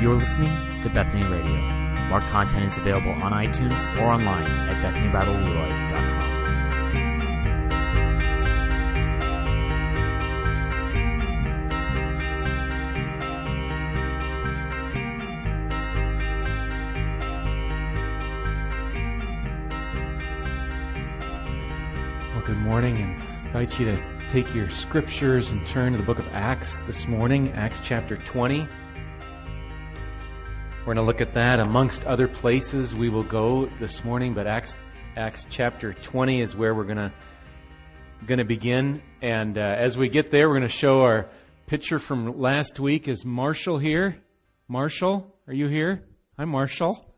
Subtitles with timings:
[0.00, 1.60] You're listening to Bethany Radio.
[2.08, 6.30] More content is available on iTunes or online at BethanyBibleLeroy.com.
[22.46, 26.26] Good morning, and invite you to take your scriptures and turn to the book of
[26.28, 28.66] Acts this morning, Acts chapter 20.
[30.90, 34.48] We're going to look at that amongst other places we will go this morning, but
[34.48, 34.76] Acts,
[35.16, 37.12] Acts chapter 20 is where we're going to
[38.26, 39.00] going to begin.
[39.22, 41.28] And uh, as we get there, we're going to show our
[41.68, 43.06] picture from last week.
[43.06, 44.20] Is Marshall here?
[44.66, 46.08] Marshall, are you here?
[46.36, 47.14] Hi, Marshall.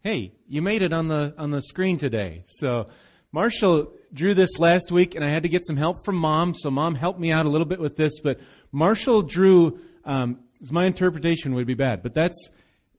[0.00, 2.42] Hey, you made it on the on the screen today.
[2.48, 2.88] So
[3.30, 6.56] Marshall drew this last week, and I had to get some help from mom.
[6.56, 8.18] So mom helped me out a little bit with this.
[8.18, 8.40] But
[8.72, 9.78] Marshall drew.
[10.04, 10.40] Um,
[10.72, 12.50] my interpretation would be bad, but that's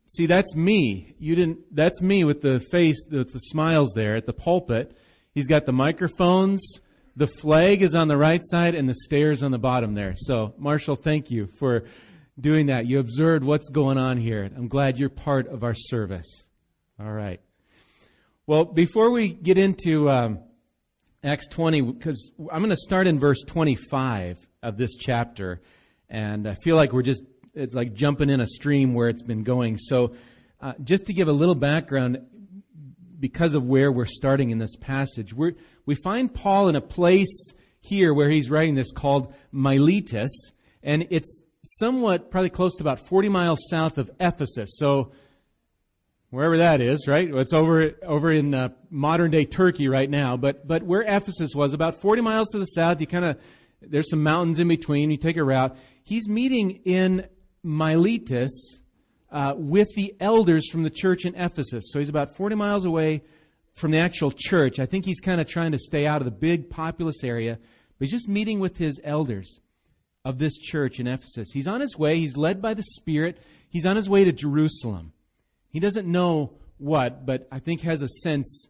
[0.07, 1.15] See, that's me.
[1.17, 4.95] You didn't, that's me with the face, with the smiles there at the pulpit.
[5.33, 6.61] He's got the microphones.
[7.15, 10.13] The flag is on the right side and the stairs on the bottom there.
[10.15, 11.85] So, Marshall, thank you for
[12.39, 12.87] doing that.
[12.87, 14.49] You observed what's going on here.
[14.55, 16.47] I'm glad you're part of our service.
[16.99, 17.39] All right.
[18.45, 20.39] Well, before we get into um,
[21.23, 25.61] Acts 20, because I'm going to start in verse 25 of this chapter,
[26.09, 27.23] and I feel like we're just
[27.53, 29.77] it's like jumping in a stream where it's been going.
[29.77, 30.15] So,
[30.61, 32.25] uh, just to give a little background,
[33.19, 37.53] because of where we're starting in this passage, we we find Paul in a place
[37.79, 40.51] here where he's writing this called Miletus,
[40.81, 44.71] and it's somewhat probably close to about 40 miles south of Ephesus.
[44.77, 45.11] So,
[46.29, 47.29] wherever that is, right?
[47.29, 51.73] It's over over in uh, modern day Turkey right now, but but where Ephesus was,
[51.73, 53.39] about 40 miles to the south, you kind of
[53.81, 55.11] there's some mountains in between.
[55.11, 55.77] You take a route.
[56.03, 57.27] He's meeting in
[57.63, 58.79] Miletus
[59.31, 61.85] uh, with the elders from the church in Ephesus.
[61.87, 63.23] So he's about 40 miles away
[63.73, 64.79] from the actual church.
[64.79, 68.07] I think he's kind of trying to stay out of the big populous area, but
[68.07, 69.59] he's just meeting with his elders
[70.23, 71.49] of this church in Ephesus.
[71.51, 72.17] He's on his way.
[72.17, 73.39] He's led by the Spirit.
[73.69, 75.13] He's on his way to Jerusalem.
[75.69, 78.67] He doesn't know what, but I think has a sense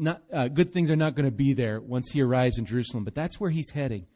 [0.00, 3.04] not, uh, good things are not going to be there once he arrives in Jerusalem,
[3.04, 4.06] but that's where he's heading.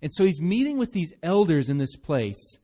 [0.00, 2.58] And so he's meeting with these elders in this place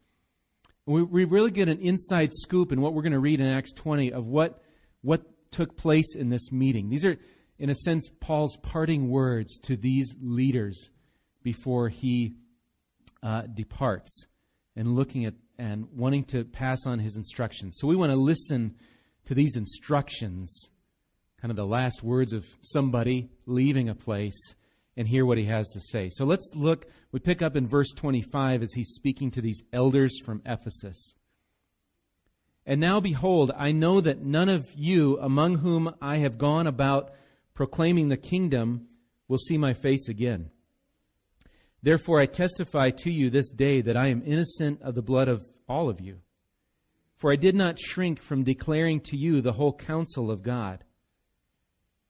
[0.88, 3.72] we, we really get an inside scoop in what we're going to read in Acts
[3.72, 4.62] 20 of what,
[5.03, 6.88] what took place in this meeting.
[6.88, 7.16] These are,
[7.59, 10.88] in a sense, Paul's parting words to these leaders
[11.43, 12.37] before he
[13.22, 14.26] uh, departs
[14.76, 17.76] and looking at and wanting to pass on his instructions.
[17.81, 18.76] So we want to listen
[19.26, 20.70] to these instructions,
[21.41, 24.55] kind of the last words of somebody leaving a place
[24.98, 26.10] and hear what he has to say.
[26.10, 30.19] So let's look, we pick up in verse 25 as he's speaking to these elders
[30.19, 31.14] from Ephesus.
[32.66, 37.12] And now behold, I know that none of you among whom I have gone about
[37.54, 38.88] proclaiming the kingdom
[39.28, 40.50] will see my face again.
[41.81, 45.47] Therefore I testify to you this day that I am innocent of the blood of
[45.69, 46.19] all of you.
[47.14, 50.82] For I did not shrink from declaring to you the whole counsel of God.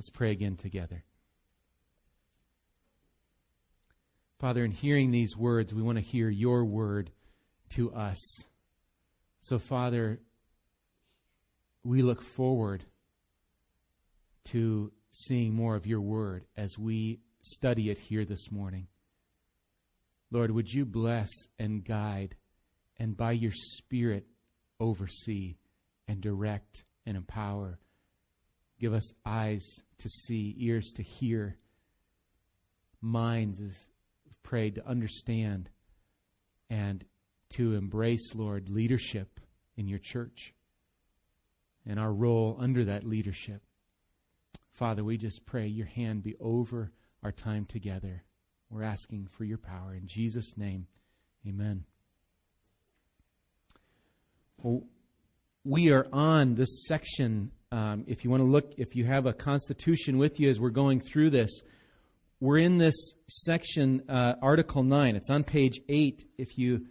[0.00, 1.04] Let's pray again together.
[4.38, 7.10] Father, in hearing these words, we want to hear your word
[7.74, 8.18] to us.
[9.42, 10.18] So, Father,
[11.84, 12.82] we look forward
[14.52, 18.86] to seeing more of your word as we study it here this morning.
[20.30, 22.36] Lord, would you bless and guide
[22.96, 24.24] and by your Spirit
[24.80, 25.56] oversee
[26.08, 27.78] and direct and empower?
[28.80, 29.64] Give us eyes
[29.98, 31.56] to see, ears to hear,
[33.02, 33.86] minds, as
[34.24, 35.68] we've prayed, to understand
[36.70, 37.04] and
[37.50, 39.38] to embrace, Lord, leadership
[39.76, 40.54] in your church
[41.86, 43.62] and our role under that leadership.
[44.72, 46.90] Father, we just pray your hand be over
[47.22, 48.22] our time together.
[48.70, 49.94] We're asking for your power.
[49.94, 50.86] In Jesus' name,
[51.46, 51.84] amen.
[54.62, 54.84] Well,
[55.64, 57.50] we are on this section.
[57.72, 60.70] Um, if you want to look, if you have a constitution with you as we're
[60.70, 61.62] going through this,
[62.40, 65.14] we're in this section, uh, Article 9.
[65.14, 66.86] It's on page 8 if you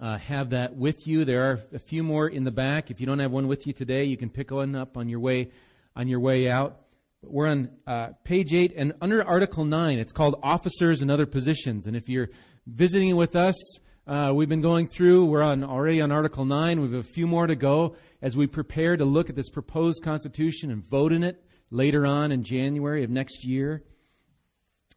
[0.00, 1.24] uh, have that with you.
[1.24, 2.90] There are a few more in the back.
[2.90, 5.20] If you don't have one with you today, you can pick one up on your
[5.20, 5.52] way
[5.94, 6.80] on your way out.
[7.22, 11.86] We're on uh, page eight, and under Article nine, it's called officers and other positions.
[11.86, 12.30] And if you're
[12.66, 13.54] visiting with us,
[14.08, 15.26] uh, we've been going through.
[15.26, 16.80] We're on already on Article nine.
[16.80, 20.02] We have a few more to go as we prepare to look at this proposed
[20.02, 23.84] Constitution and vote in it later on in January of next year.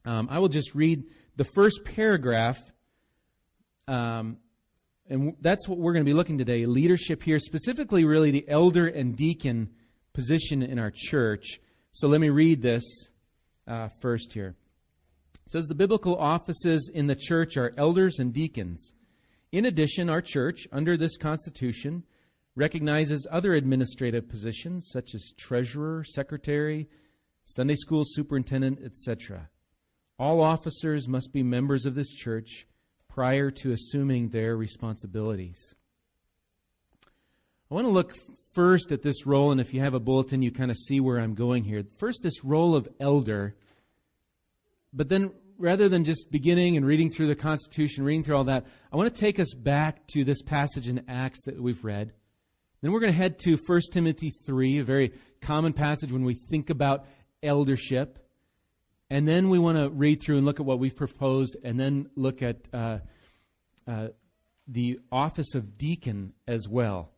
[0.06, 1.04] Um, I will just read
[1.36, 2.58] the first paragraph.
[3.86, 4.38] Um,
[5.10, 6.66] and that's what we're going to be looking today.
[6.66, 9.72] Leadership here, specifically really the elder and deacon
[10.14, 11.60] position in our church.
[11.92, 12.84] So let me read this
[13.68, 14.56] uh, first here.
[15.46, 18.94] It says the biblical offices in the church are elders and deacons.
[19.52, 22.04] In addition, our church, under this constitution,
[22.56, 26.88] recognizes other administrative positions such as treasurer, secretary,
[27.44, 29.50] Sunday school superintendent, etc.
[30.18, 32.66] All officers must be members of this church
[33.10, 35.76] prior to assuming their responsibilities.
[37.70, 38.16] I want to look
[38.54, 41.20] first at this role, and if you have a bulletin, you kind of see where
[41.20, 41.84] I'm going here.
[41.98, 43.56] First, this role of elder,
[44.94, 45.32] but then
[45.62, 49.14] rather than just beginning and reading through the Constitution, reading through all that, I want
[49.14, 52.12] to take us back to this passage in Acts that we've read.
[52.82, 56.34] Then we're going to head to 1 Timothy 3, a very common passage when we
[56.34, 57.06] think about
[57.44, 58.18] eldership.
[59.10, 62.10] And then we want to read through and look at what we've proposed, and then
[62.16, 63.00] look at uh,
[63.88, 64.08] uh,
[64.68, 67.12] the office of deacon as well.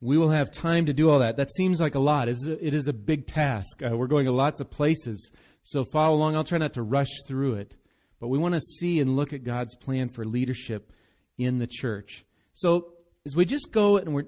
[0.00, 1.36] We will have time to do all that.
[1.36, 2.28] That seems like a lot.
[2.28, 3.82] It is a big task.
[3.82, 5.30] Uh, we're going to lots of places.
[5.64, 6.36] So follow along.
[6.36, 7.74] I'll try not to rush through it.
[8.20, 10.92] But we want to see and look at God's plan for leadership
[11.36, 12.24] in the church.
[12.52, 12.92] So
[13.26, 14.26] as we just go and we're,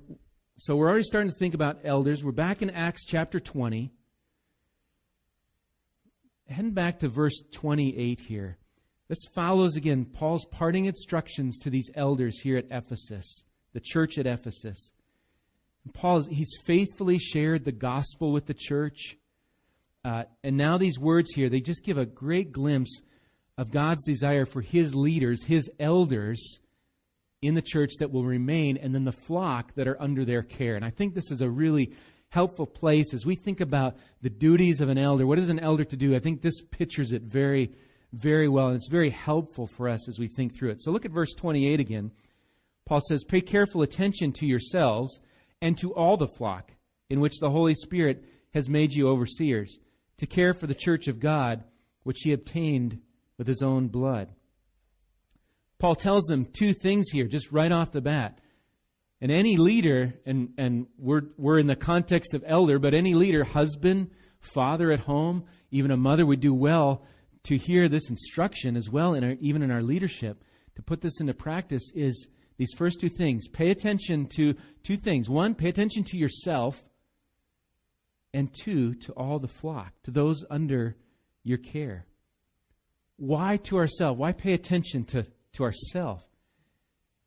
[0.59, 2.25] so we're already starting to think about elders.
[2.25, 3.93] We're back in Acts chapter 20
[6.49, 8.59] heading back to verse 28 here.
[9.09, 14.27] This follows again Paul's parting instructions to these elders here at Ephesus, the church at
[14.27, 14.91] Ephesus.
[15.85, 19.17] And Paul, he's faithfully shared the gospel with the church.
[20.07, 23.03] Uh, and now these words here, they just give a great glimpse
[23.59, 26.61] of God's desire for his leaders, his elders
[27.43, 30.77] in the church that will remain, and then the flock that are under their care.
[30.77, 31.93] And I think this is a really
[32.29, 35.27] helpful place as we think about the duties of an elder.
[35.27, 36.15] What is an elder to do?
[36.15, 37.73] I think this pictures it very,
[38.13, 40.83] very well, and it's very helpful for us as we think through it.
[40.83, 42.13] So look at verse 28 again.
[42.85, 45.19] Paul says, Pay careful attention to yourselves
[45.61, 46.71] and to all the flock
[47.11, 49.81] in which the Holy Spirit has made you overseers,
[50.19, 51.65] to care for the church of God,
[52.03, 53.01] which he obtained
[53.39, 54.33] with his own blood.
[55.79, 58.41] Paul tells them two things here, just right off the bat.
[59.21, 63.45] And any leader, and, and we're, we're in the context of elder, but any leader,
[63.45, 67.05] husband, father at home, even a mother would do well
[67.45, 70.43] to hear this instruction as well, in our, even in our leadership,
[70.75, 73.49] to put this into practice is these first two things.
[73.49, 75.29] Pay attention to two things.
[75.29, 76.85] One, pay attention to yourself,
[78.33, 80.97] and two, to all the flock, to those under
[81.43, 82.07] your care.
[83.17, 84.19] Why to ourselves?
[84.19, 86.25] Why pay attention to, to ourselves?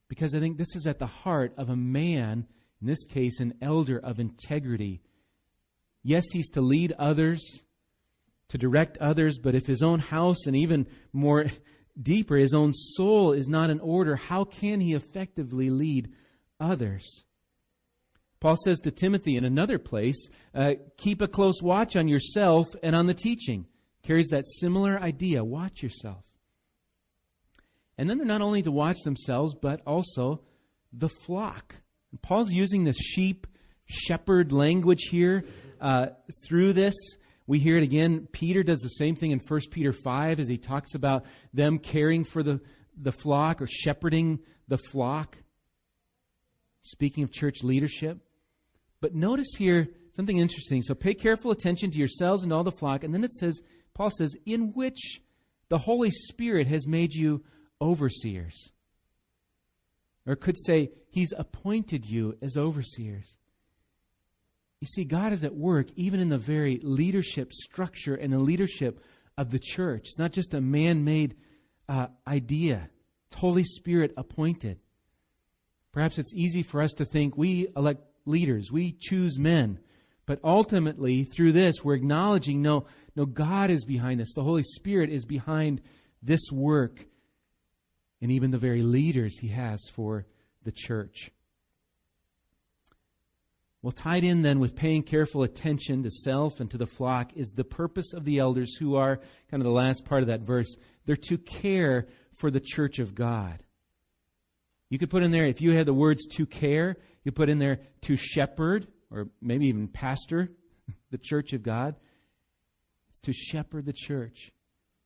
[0.08, 2.48] Because I think this is at the heart of a man,
[2.82, 5.02] in this case, an elder of integrity.
[6.04, 7.42] Yes, he's to lead others,
[8.50, 11.46] to direct others, but if his own house and even more
[12.02, 16.12] deeper, his own soul is not in order, how can he effectively lead
[16.60, 17.26] others?
[18.40, 22.96] Paul says to Timothy in another place, uh, keep a close watch on yourself and
[22.96, 23.66] on the teaching.
[24.04, 25.44] Carries that similar idea.
[25.44, 26.24] Watch yourself.
[27.98, 30.42] And then they're not only to watch themselves, but also
[30.94, 31.76] the flock.
[32.12, 33.46] And Paul's using this sheep
[33.86, 35.44] shepherd language here
[35.82, 36.08] uh,
[36.48, 36.96] through this.
[37.46, 38.28] We hear it again.
[38.32, 42.24] Peter does the same thing in 1 Peter 5 as he talks about them caring
[42.24, 42.62] for the,
[42.96, 45.38] the flock or shepherding the flock.
[46.84, 48.20] speaking of church leadership.
[49.02, 50.82] But notice here something interesting.
[50.82, 53.04] So pay careful attention to yourselves and all the flock.
[53.04, 53.62] And then it says,
[53.94, 55.22] Paul says, in which
[55.70, 57.44] the Holy Spirit has made you
[57.82, 58.72] overseers.
[60.26, 63.36] Or could say, He's appointed you as overseers.
[64.80, 69.04] You see, God is at work even in the very leadership structure and the leadership
[69.38, 70.08] of the church.
[70.10, 71.36] It's not just a man made
[71.88, 72.90] uh, idea,
[73.26, 74.80] it's Holy Spirit appointed.
[75.92, 79.80] Perhaps it's easy for us to think we elect leaders, we choose men.
[80.26, 82.86] But ultimately, through this, we're acknowledging no,
[83.16, 84.34] no, God is behind this.
[84.36, 85.82] The Holy Spirit is behind
[86.22, 87.06] this work
[88.22, 90.26] and even the very leaders He has for
[90.64, 91.32] the church.
[93.82, 97.52] Well, tied in then with paying careful attention to self and to the flock is
[97.52, 100.76] the purpose of the elders, who are kind of the last part of that verse.
[101.06, 103.64] They're to care for the church of God.
[104.90, 107.60] You could put in there, if you had the words to care, you put in
[107.60, 110.50] there to shepherd, or maybe even pastor
[111.12, 111.96] the church of God.
[113.10, 114.52] It's to shepherd the church.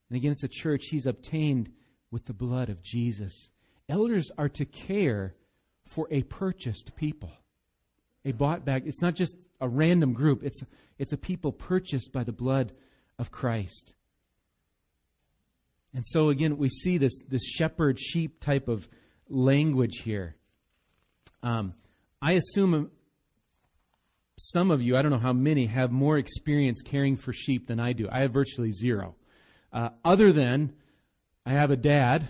[0.09, 1.69] And again, it's a church he's obtained
[2.11, 3.51] with the blood of Jesus.
[3.89, 5.35] Elders are to care
[5.85, 7.31] for a purchased people
[8.25, 8.83] a bought back.
[8.85, 10.63] It's not just a random group, it's,
[10.97, 12.73] it's a people purchased by the blood
[13.17, 13.93] of Christ.
[15.93, 18.87] And so, again, we see this, this shepherd sheep type of
[19.29, 20.35] language here.
[21.41, 21.73] Um,
[22.21, 22.91] I assume
[24.37, 27.79] some of you, I don't know how many, have more experience caring for sheep than
[27.79, 28.07] I do.
[28.11, 29.15] I have virtually zero.
[29.71, 30.73] Uh, other than
[31.45, 32.27] I have a dad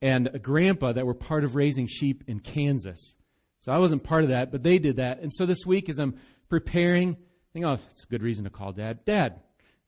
[0.00, 3.16] and a grandpa that were part of raising sheep in Kansas.
[3.60, 5.20] So I wasn't part of that, but they did that.
[5.20, 8.50] And so this week, as I'm preparing, I think, oh, it's a good reason to
[8.50, 9.04] call Dad.
[9.04, 9.40] Dad,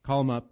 [0.03, 0.51] call him up.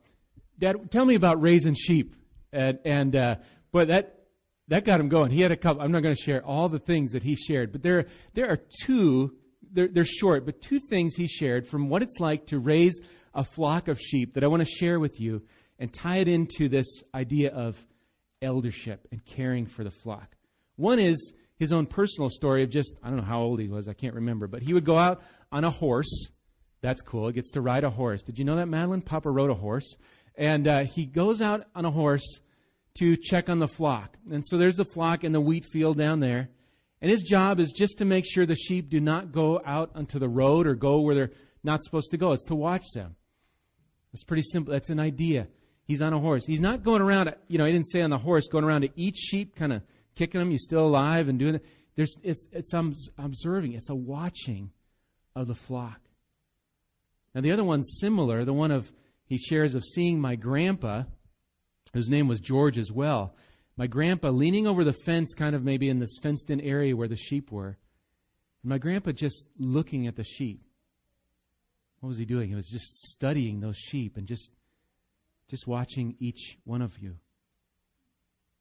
[0.58, 2.14] Dad, tell me about raising sheep.
[2.52, 3.36] And, and uh,
[3.72, 4.23] but that
[4.68, 5.30] that got him going.
[5.30, 5.83] He had a couple.
[5.83, 8.61] I'm not going to share all the things that he shared, but there there are
[8.85, 9.37] two.
[9.73, 13.00] They're, they're short, but two things he shared from what it's like to raise
[13.35, 15.42] a flock of sheep that I want to share with you
[15.80, 17.76] and tie it into this idea of
[18.40, 20.37] eldership and caring for the flock.
[20.76, 23.88] One is his own personal story of just, I don't know how old he was,
[23.88, 26.28] I can't remember, but he would go out on a horse.
[26.80, 27.26] That's cool.
[27.28, 28.23] He gets to ride a horse.
[28.23, 29.02] Did you know that, Madeline?
[29.02, 29.97] Papa rode a horse.
[30.37, 32.40] And uh, he goes out on a horse
[32.98, 34.16] to check on the flock.
[34.30, 36.48] And so there's the flock in the wheat field down there.
[37.00, 40.18] And his job is just to make sure the sheep do not go out onto
[40.18, 41.32] the road or go where they're
[41.62, 42.32] not supposed to go.
[42.32, 43.16] It's to watch them.
[44.12, 44.72] It's pretty simple.
[44.72, 45.48] That's an idea.
[45.86, 46.46] He's on a horse.
[46.46, 48.90] He's not going around, you know, he didn't say on the horse, going around to
[48.96, 49.82] each sheep, kind of
[50.14, 51.64] kicking them, you're still alive and doing it.
[51.96, 52.72] There's, it's, it's
[53.18, 54.70] observing, it's a watching
[55.36, 56.00] of the flock.
[57.34, 58.44] Now, the other one's similar.
[58.44, 58.90] The one of,
[59.26, 61.02] he shares of seeing my grandpa,
[61.94, 63.34] whose name was George as well.
[63.76, 67.08] My grandpa leaning over the fence, kind of maybe in this fenced in area where
[67.08, 67.78] the sheep were.
[68.62, 70.62] And my grandpa just looking at the sheep.
[72.00, 72.50] What was he doing?
[72.50, 74.50] He was just studying those sheep and just,
[75.48, 77.16] just watching each one of you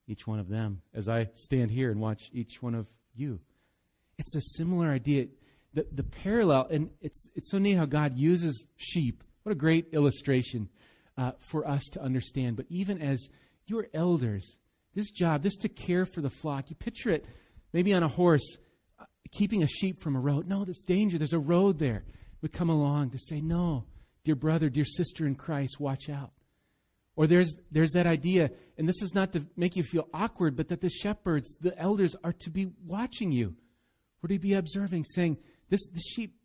[0.07, 3.39] each one of them as I stand here and watch each one of you.
[4.17, 5.27] It's a similar idea.
[5.73, 9.23] The, the parallel, and it's, it's so neat how God uses sheep.
[9.43, 10.69] What a great illustration
[11.17, 12.55] uh, for us to understand.
[12.55, 13.27] But even as
[13.65, 14.57] your elders,
[14.93, 17.25] this job, this to care for the flock, you picture it
[17.71, 18.57] maybe on a horse,
[18.99, 20.47] uh, keeping a sheep from a road.
[20.47, 21.17] No, there's danger.
[21.17, 22.03] There's a road there.
[22.41, 23.85] We come along to say, no,
[24.23, 26.31] dear brother, dear sister in Christ, watch out.
[27.15, 30.69] Or there's, there's that idea, and this is not to make you feel awkward, but
[30.69, 33.55] that the shepherds, the elders, are to be watching you,
[34.23, 35.37] or to be observing, saying,
[35.69, 36.35] This, this sheep,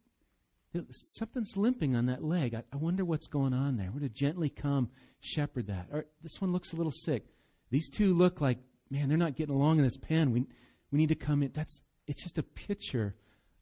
[0.90, 2.54] something's limping on that leg.
[2.54, 3.90] I, I wonder what's going on there.
[3.92, 5.88] We're to gently come shepherd that.
[5.92, 7.26] Or this one looks a little sick.
[7.70, 8.58] These two look like,
[8.90, 10.32] man, they're not getting along in this pen.
[10.32, 10.47] We,
[10.90, 11.52] we need to come in.
[11.52, 13.14] That's, it's just a picture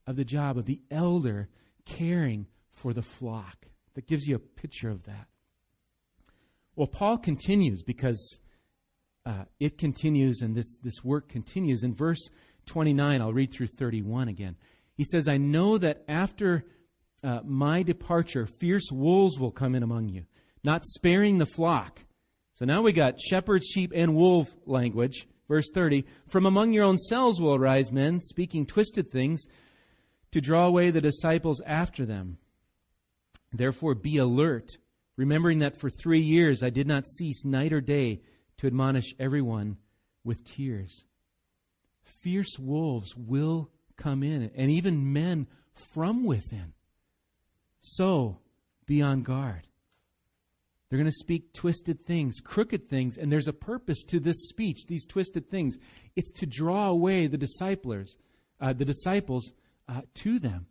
[0.07, 1.49] of the job of the elder
[1.85, 3.67] caring for the flock.
[3.95, 5.27] That gives you a picture of that.
[6.77, 8.39] Well, Paul continues because
[9.25, 11.83] uh, it continues and this, this work continues.
[11.83, 12.29] In verse
[12.67, 14.57] 29, I'll read through 31 again.
[14.95, 16.65] He says, I know that after
[17.27, 20.25] uh, my departure, fierce wolves will come in among you,
[20.63, 21.99] not sparing the flock.
[22.55, 25.27] So now we got shepherd, sheep, and wolf language.
[25.49, 29.45] Verse 30 From among your own selves will arise men, speaking twisted things,
[30.31, 32.39] to draw away the disciples after them.
[33.53, 34.77] Therefore, be alert
[35.17, 38.21] remembering that for three years I did not cease night or day
[38.59, 39.79] to admonish everyone
[40.25, 41.05] with tears.
[42.05, 46.73] Fierce wolves will come in, and even men from within.
[47.89, 48.41] So
[48.85, 49.69] be on guard.
[50.89, 54.87] They're going to speak twisted things, crooked things, and there's a purpose to this speech,
[54.87, 55.77] these twisted things.
[56.17, 58.17] It's to draw away the disciples,
[58.61, 59.53] uh, the disciples
[59.89, 60.67] uh, to them.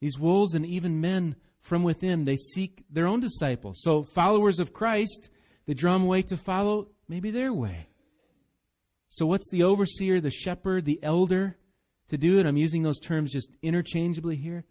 [0.00, 3.80] These wolves and even men from within, they seek their own disciples.
[3.82, 5.30] So, followers of Christ,
[5.66, 7.88] they draw them away to follow maybe their way.
[9.08, 11.56] So, what's the overseer, the shepherd, the elder
[12.10, 12.46] to do it?
[12.46, 14.64] I'm using those terms just interchangeably here.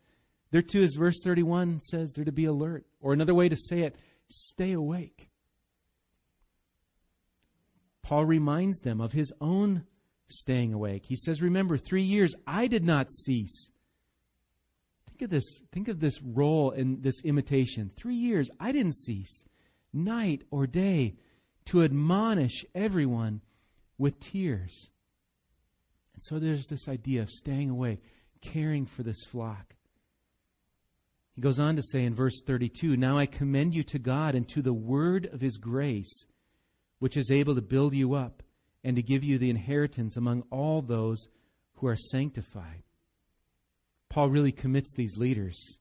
[0.53, 2.86] They're to, as verse 31 says, they're to be alert.
[3.01, 3.95] Or another way to say it,
[4.27, 5.31] stay awake.
[8.03, 9.86] Paul reminds them of his own
[10.27, 11.05] staying awake.
[11.07, 13.72] He says, Remember, three years I did not cease.
[15.07, 17.89] Think of this, think of this role in this imitation.
[17.95, 19.45] Three years I didn't cease,
[19.91, 21.15] night or day,
[21.65, 23.41] to admonish everyone
[23.98, 24.91] with tears.
[26.13, 28.03] And so there's this idea of staying awake,
[28.41, 29.74] caring for this flock.
[31.36, 34.48] He goes on to say in verse 32 Now I commend you to God and
[34.50, 36.25] to the word of his grace,
[37.00, 38.44] which is able to build you up
[38.84, 41.28] and to give you the inheritance among all those
[41.75, 42.84] who are sanctified.
[44.10, 45.80] Paul really commits these leaders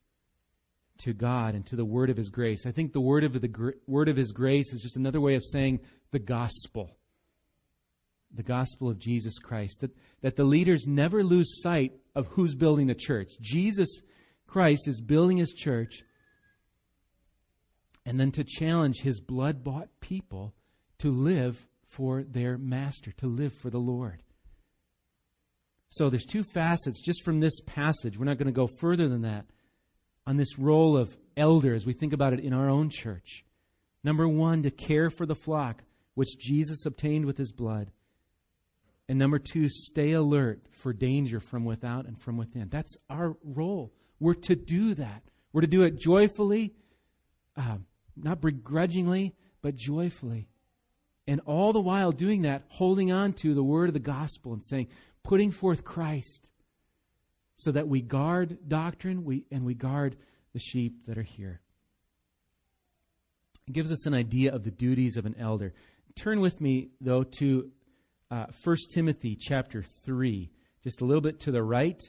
[0.99, 2.65] to God and to the word of his grace.
[2.65, 5.43] I think the word of the word of his grace is just another way of
[5.45, 5.81] saying
[6.13, 6.97] the gospel.
[8.35, 9.81] The gospel of Jesus Christ.
[9.81, 9.91] That,
[10.23, 13.29] that the leaders never lose sight of who's building the church.
[13.41, 14.01] Jesus
[14.53, 16.03] Christ is building his church
[18.05, 20.53] and then to challenge his blood bought people
[20.99, 24.23] to live for their master, to live for the Lord.
[25.89, 28.19] So there's two facets just from this passage.
[28.19, 29.47] We're not going to go further than that
[30.27, 33.47] on this role of elder as we think about it in our own church.
[34.05, 35.83] Number one, to care for the flock,
[36.13, 37.91] which Jesus obtained with his blood.
[39.09, 42.69] And number two, stay alert for danger from without and from within.
[42.69, 43.95] That's our role.
[44.23, 45.25] We're to do that.
[45.53, 46.75] We're to do it joyfully,
[47.57, 47.79] uh,
[48.17, 50.49] not begrudgingly, but joyfully.
[51.27, 54.63] And all the while doing that, holding on to the word of the gospel and
[54.63, 54.87] saying,
[55.25, 56.51] putting forth Christ
[57.57, 60.17] so that we guard doctrine we, and we guard
[60.53, 61.61] the sheep that are here.
[63.67, 65.75] It gives us an idea of the duties of an elder.
[66.15, 67.73] Turn with me, though, to
[68.31, 70.49] uh, 1 Timothy chapter 3,
[70.85, 72.01] just a little bit to the right.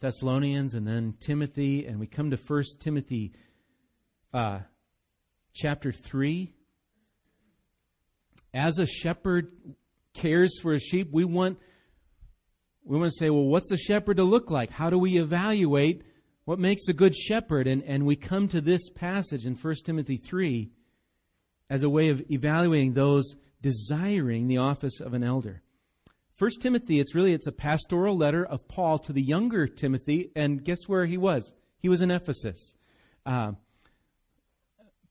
[0.00, 3.32] Thessalonians and then Timothy, and we come to 1 Timothy
[4.32, 4.60] uh,
[5.52, 6.52] chapter 3
[8.56, 9.52] as a shepherd
[10.14, 11.58] cares for his sheep, we want
[12.82, 14.70] we want to say, well, what's a shepherd to look like?
[14.70, 16.04] How do we evaluate
[16.44, 17.66] what makes a good shepherd?
[17.66, 20.70] And, and we come to this passage in 1 Timothy 3
[21.68, 25.62] as a way of evaluating those desiring the office of an elder.
[26.38, 30.62] 1 Timothy, it's really it's a pastoral letter of Paul to the younger Timothy, and
[30.62, 31.54] guess where he was?
[31.78, 32.74] He was in Ephesus.
[33.24, 33.52] Uh,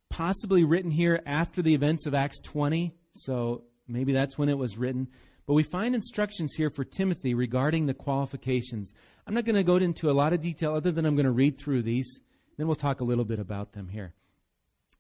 [0.10, 2.94] possibly written here after the events of Acts 20.
[3.12, 5.08] So maybe that's when it was written.
[5.48, 8.94] But we find instructions here for Timothy regarding the qualifications.
[9.28, 11.32] I'm not going to go into a lot of detail other than I'm going to
[11.32, 12.22] read through these.
[12.58, 14.14] Then we'll talk a little bit about them here.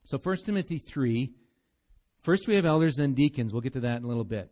[0.03, 1.31] So 1 Timothy 3.
[2.21, 3.53] First we have elders, then deacons.
[3.53, 4.51] We'll get to that in a little bit.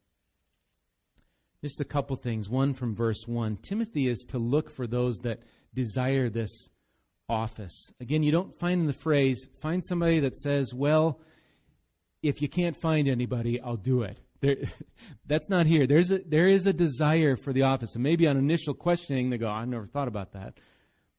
[1.63, 2.49] Just a couple things.
[2.49, 3.57] One from verse 1.
[3.57, 5.43] Timothy is to look for those that
[5.73, 6.69] desire this
[7.29, 7.91] office.
[7.99, 11.19] Again, you don't find in the phrase, find somebody that says, well,
[12.23, 14.19] if you can't find anybody, I'll do it.
[14.41, 14.57] There,
[15.27, 15.87] that's not here.
[15.87, 17.93] There's a, there is a desire for the office.
[17.93, 20.55] And maybe on initial questioning, they go, I never thought about that.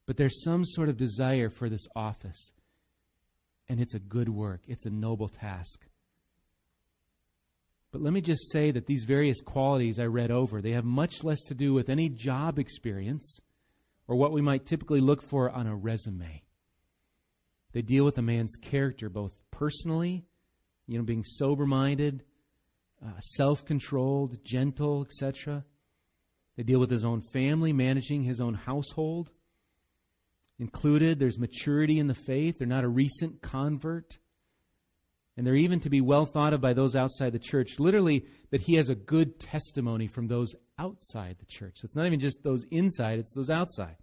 [0.05, 2.51] But there's some sort of desire for this office.
[3.69, 5.85] And it's a good work, it's a noble task.
[7.93, 11.23] But let me just say that these various qualities I read over, they have much
[11.23, 13.39] less to do with any job experience
[14.07, 16.41] or what we might typically look for on a resume.
[17.71, 20.25] They deal with a man's character, both personally,
[20.87, 22.23] you know, being sober minded,
[23.05, 25.63] uh, self controlled, gentle, etc.
[26.57, 29.29] They deal with his own family, managing his own household.
[30.57, 31.19] included.
[31.19, 32.57] There's maturity in the faith.
[32.57, 34.17] They're not a recent convert.
[35.35, 37.79] And they're even to be well thought of by those outside the church.
[37.79, 41.77] Literally, that he has a good testimony from those outside the church.
[41.79, 43.95] So it's not even just those inside, it's those outside.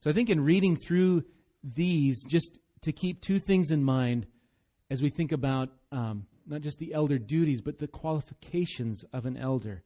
[0.00, 1.24] So I think in reading through
[1.62, 4.26] these, just to keep two things in mind
[4.90, 9.36] as we think about um, not just the elder duties, but the qualifications of an
[9.36, 9.82] elder.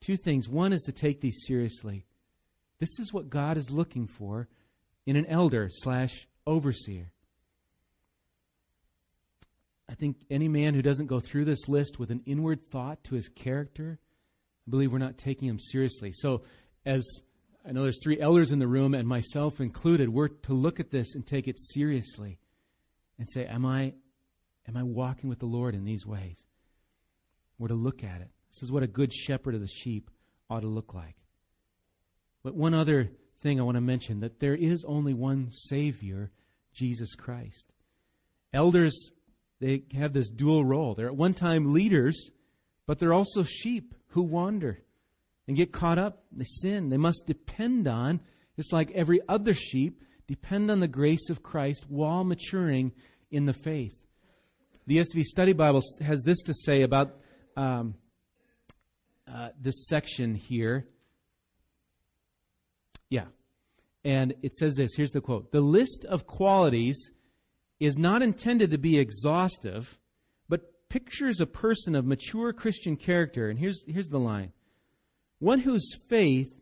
[0.00, 0.48] Two things.
[0.48, 2.04] One is to take these seriously.
[2.78, 4.48] This is what God is looking for
[5.06, 7.13] in an elder slash overseer.
[9.88, 13.14] I think any man who doesn't go through this list with an inward thought to
[13.14, 13.98] his character,
[14.66, 16.12] I believe we're not taking him seriously.
[16.12, 16.42] So,
[16.86, 17.06] as
[17.66, 20.90] I know there's three elders in the room, and myself included, we're to look at
[20.90, 22.38] this and take it seriously
[23.18, 23.94] and say, Am I,
[24.66, 26.44] am I walking with the Lord in these ways?
[27.58, 28.30] We're to look at it.
[28.50, 30.10] This is what a good shepherd of the sheep
[30.50, 31.16] ought to look like.
[32.42, 36.30] But one other thing I want to mention that there is only one Savior,
[36.72, 37.72] Jesus Christ.
[38.52, 39.10] Elders,
[39.64, 40.94] they have this dual role.
[40.94, 42.30] They're at one time leaders,
[42.86, 44.78] but they're also sheep who wander
[45.48, 46.24] and get caught up.
[46.30, 46.90] They sin.
[46.90, 48.20] They must depend on,
[48.56, 52.92] just like every other sheep, depend on the grace of Christ while maturing
[53.30, 53.96] in the faith.
[54.86, 57.16] The ESV Study Bible has this to say about
[57.56, 57.94] um,
[59.26, 60.86] uh, this section here.
[63.08, 63.24] Yeah.
[64.04, 67.12] And it says this here's the quote The list of qualities
[67.84, 69.98] is not intended to be exhaustive,
[70.48, 73.48] but pictures a person of mature Christian character.
[73.48, 74.52] And here's, here's the line
[75.38, 76.52] one whose faith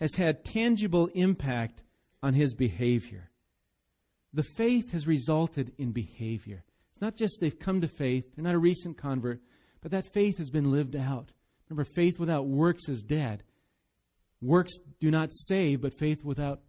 [0.00, 1.82] has had tangible impact
[2.22, 3.30] on his behavior.
[4.32, 6.64] The faith has resulted in behavior.
[6.90, 9.40] It's not just they've come to faith, they're not a recent convert,
[9.80, 11.32] but that faith has been lived out.
[11.68, 13.42] Remember, faith without works is dead.
[14.40, 16.60] Works do not save, but faith without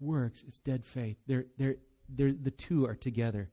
[0.00, 1.16] works, it's dead faith.
[1.26, 1.76] They're, they're,
[2.14, 3.50] the two are together.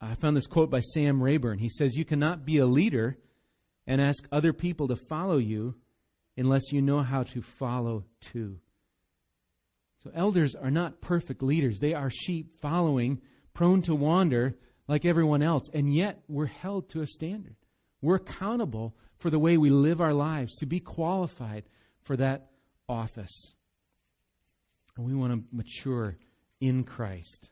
[0.00, 1.58] I found this quote by Sam Rayburn.
[1.58, 3.18] He says, You cannot be a leader
[3.86, 5.76] and ask other people to follow you
[6.36, 8.58] unless you know how to follow too.
[10.02, 11.78] So elders are not perfect leaders.
[11.78, 13.20] They are sheep following,
[13.54, 14.56] prone to wander
[14.88, 15.68] like everyone else.
[15.72, 17.56] And yet we're held to a standard.
[18.00, 21.64] We're accountable for the way we live our lives to be qualified
[22.02, 22.48] for that
[22.88, 23.54] office.
[24.96, 26.16] And we want to mature
[26.62, 27.50] in Christ.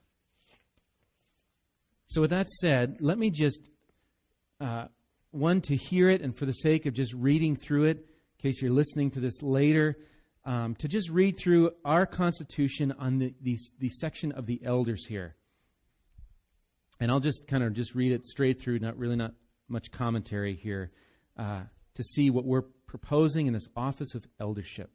[2.06, 3.68] So, with that said, let me just,
[4.60, 4.86] uh,
[5.32, 8.62] one, to hear it, and for the sake of just reading through it, in case
[8.62, 9.98] you're listening to this later,
[10.44, 15.04] um, to just read through our Constitution on the, the, the section of the elders
[15.06, 15.34] here.
[17.00, 19.34] And I'll just kind of just read it straight through, not really not
[19.68, 20.92] much commentary here,
[21.36, 21.62] uh,
[21.94, 24.90] to see what we're proposing in this office of eldership.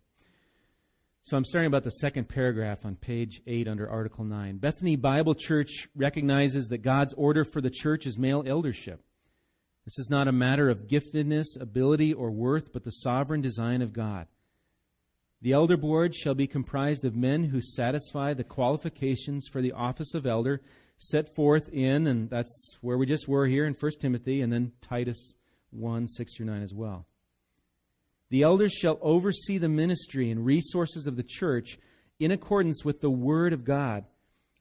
[1.27, 4.57] So I'm starting about the second paragraph on page 8 under Article 9.
[4.57, 9.01] Bethany Bible Church recognizes that God's order for the church is male eldership.
[9.85, 13.91] This is not a matter of giftedness, ability, or worth, but the sovereign design of
[13.91, 14.27] God.
[15.41, 20.13] The elder board shall be comprised of men who satisfy the qualifications for the office
[20.13, 20.61] of elder
[20.99, 24.73] set forth in, and that's where we just were here in 1 Timothy, and then
[24.79, 25.33] Titus
[25.71, 27.07] 1 6 through 9 as well.
[28.35, 31.79] The elders shall oversee the ministry and resources of the church
[32.19, 34.03] in accordance with the Word of God,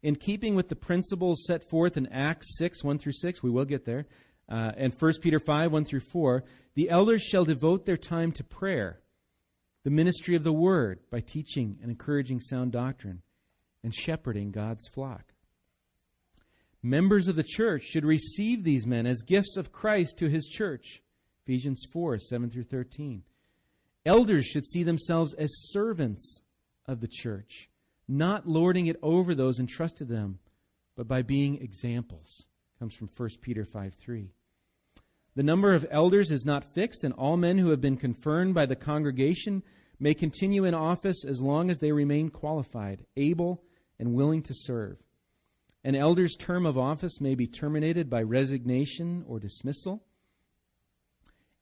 [0.00, 3.42] in keeping with the principles set forth in Acts 6 1 through 6.
[3.42, 4.06] We will get there
[4.48, 6.44] uh, and 1 Peter 5 1 through 4,
[6.76, 9.00] the elders shall devote their time to prayer,
[9.82, 13.22] the ministry of the word, by teaching and encouraging sound doctrine,
[13.82, 15.32] and shepherding God's flock.
[16.80, 21.02] Members of the church should receive these men as gifts of Christ to his church.
[21.44, 23.24] Ephesians 4 7 through 13.
[24.07, 26.43] Elders should see themselves as servants
[26.87, 27.71] of the church,
[28.07, 30.38] not lording it over those entrusted them,
[30.97, 32.45] but by being examples
[32.79, 34.31] comes from 1 Peter 5 3.
[35.37, 38.67] The number of elders is not fixed, and all men who have been confirmed by
[38.67, 39.62] the congregation
[39.99, 43.62] may continue in office as long as they remain qualified, able,
[43.99, 44.99] and willing to serve.
[45.83, 50.05] An elder's term of office may be terminated by resignation or dismissal.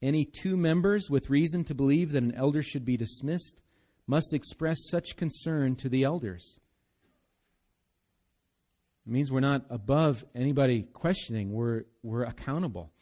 [0.02, 3.60] Any two members with reason to believe that an elder should be dismissed
[4.06, 6.58] must express such concern to the elders.
[9.06, 11.52] It means we're not above anybody questioning.
[11.52, 12.92] We're, we're accountable.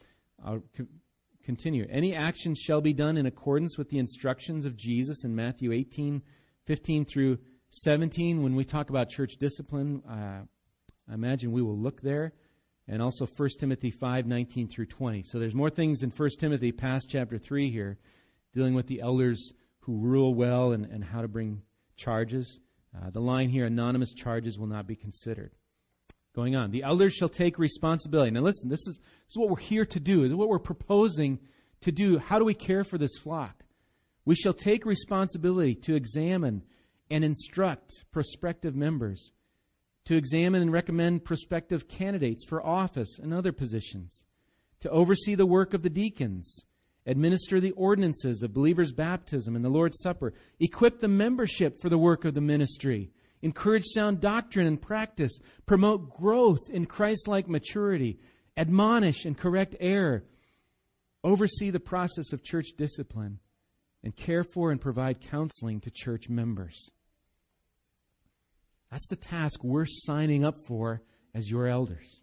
[0.44, 0.86] I'll co-
[1.42, 1.86] continue.
[1.90, 6.22] Any action shall be done in accordance with the instructions of Jesus in Matthew 18,
[6.66, 7.38] 15 through
[7.70, 8.42] 17.
[8.42, 10.42] When we talk about church discipline, uh,
[11.10, 12.32] I imagine we will look there.
[12.90, 15.22] And also 1 Timothy 5, 19 through 20.
[15.22, 17.98] So there's more things in 1 Timothy past chapter 3 here,
[18.53, 21.62] dealing with the elders who rule well and, and how to bring
[21.96, 22.59] charges.
[22.94, 25.53] Uh, the line here, anonymous charges will not be considered.
[26.35, 26.72] Going on.
[26.72, 28.33] The elders shall take responsibility.
[28.33, 30.22] Now listen, this is, this is what we're here to do.
[30.22, 31.38] This is what we're proposing
[31.83, 32.18] to do.
[32.18, 33.62] How do we care for this flock?
[34.24, 36.62] We shall take responsibility to examine
[37.09, 39.31] and instruct prospective members,
[40.04, 44.24] to examine and recommend prospective candidates for office and other positions,
[44.80, 46.64] to oversee the work of the deacons,
[47.06, 51.98] administer the ordinances of believers' baptism and the Lord's Supper, equip the membership for the
[51.98, 53.10] work of the ministry,
[53.42, 58.18] encourage sound doctrine and practice, promote growth in Christ like maturity,
[58.56, 60.24] admonish and correct error,
[61.22, 63.38] oversee the process of church discipline,
[64.02, 66.90] and care for and provide counseling to church members.
[68.90, 71.03] That's the task we're signing up for
[71.35, 72.22] as your elders.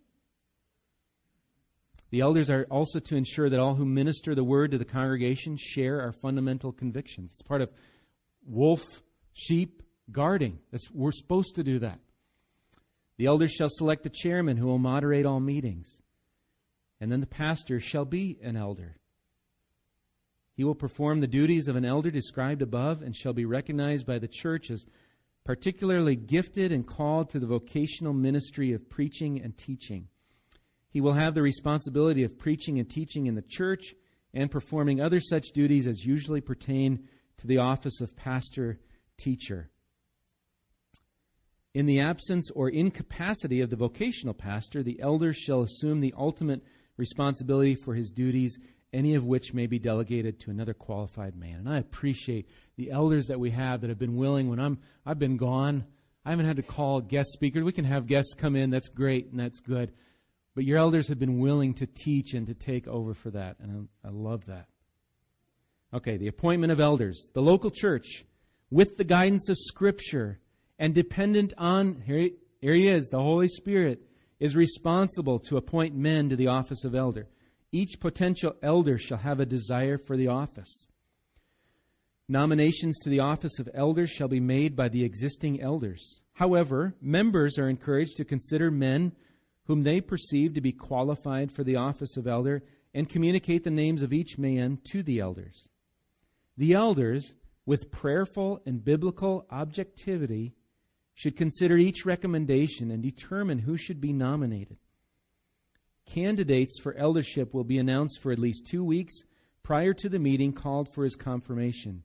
[2.10, 5.58] The elders are also to ensure that all who minister the word to the congregation
[5.58, 7.32] share our fundamental convictions.
[7.34, 7.70] It's part of
[8.46, 9.04] wolf,
[9.34, 10.60] sheep, guarding.
[10.72, 12.00] That's, we're supposed to do that.
[13.18, 16.02] The elders shall select a chairman who will moderate all meetings.
[17.02, 18.98] And then the pastor shall be an elder.
[20.56, 24.18] He will perform the duties of an elder described above and shall be recognized by
[24.18, 24.86] the church as
[25.48, 30.06] particularly gifted and called to the vocational ministry of preaching and teaching.
[30.90, 33.96] He will have the responsibility of preaching and teaching in the church
[34.34, 37.08] and performing other such duties as usually pertain
[37.38, 38.82] to the office of pastor
[39.18, 39.70] teacher.
[41.74, 46.62] In the absence or incapacity of the vocational pastor, the elder shall assume the ultimate
[46.98, 48.60] responsibility for his duties,
[48.98, 51.60] any of which may be delegated to another qualified man.
[51.60, 55.20] And I appreciate the elders that we have that have been willing when I'm I've
[55.20, 55.86] been gone.
[56.26, 57.64] I haven't had to call guest speakers.
[57.64, 58.72] We can have guests come in.
[58.72, 59.94] That's great and that's good.
[60.56, 63.88] But your elders have been willing to teach and to take over for that, and
[64.04, 64.66] I, I love that.
[65.94, 67.30] Okay, the appointment of elders.
[67.36, 68.26] The local church,
[68.72, 70.40] with the guidance of Scripture
[70.80, 72.30] and dependent on, here,
[72.60, 74.02] here he is, the Holy Spirit,
[74.40, 77.28] is responsible to appoint men to the office of elder.
[77.78, 80.88] Each potential elder shall have a desire for the office.
[82.28, 86.22] Nominations to the office of elders shall be made by the existing elders.
[86.34, 89.12] However, members are encouraged to consider men
[89.66, 92.64] whom they perceive to be qualified for the office of elder,
[92.96, 95.70] and communicate the names of each man to the elders.
[96.58, 97.36] The elders,
[97.68, 100.56] with prayerful and biblical objectivity,
[101.14, 104.78] should consider each recommendation and determine who should be nominated.
[106.08, 109.14] Candidates for eldership will be announced for at least two weeks
[109.62, 112.04] prior to the meeting called for his confirmation.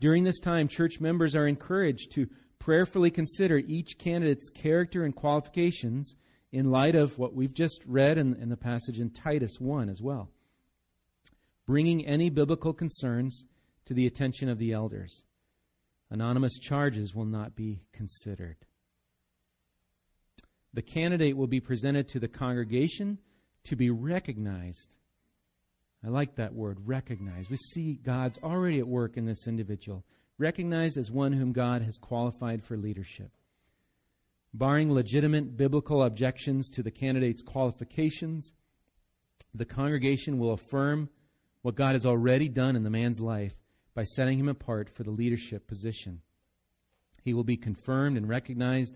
[0.00, 2.28] During this time, church members are encouraged to
[2.60, 6.14] prayerfully consider each candidate's character and qualifications
[6.52, 10.00] in light of what we've just read in, in the passage in Titus 1 as
[10.00, 10.30] well.
[11.66, 13.44] Bringing any biblical concerns
[13.86, 15.24] to the attention of the elders.
[16.10, 18.56] Anonymous charges will not be considered.
[20.78, 23.18] The candidate will be presented to the congregation
[23.64, 24.96] to be recognized.
[26.06, 27.50] I like that word, recognized.
[27.50, 30.04] We see God's already at work in this individual,
[30.38, 33.32] recognized as one whom God has qualified for leadership.
[34.54, 38.52] Barring legitimate biblical objections to the candidate's qualifications,
[39.52, 41.08] the congregation will affirm
[41.62, 43.56] what God has already done in the man's life
[43.96, 46.20] by setting him apart for the leadership position.
[47.24, 48.94] He will be confirmed and recognized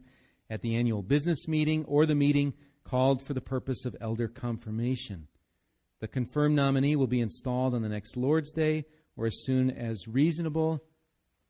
[0.52, 2.52] at the annual business meeting or the meeting
[2.84, 5.26] called for the purpose of elder confirmation.
[6.00, 8.84] The confirmed nominee will be installed on the next Lord's Day
[9.16, 10.84] or as soon as reasonable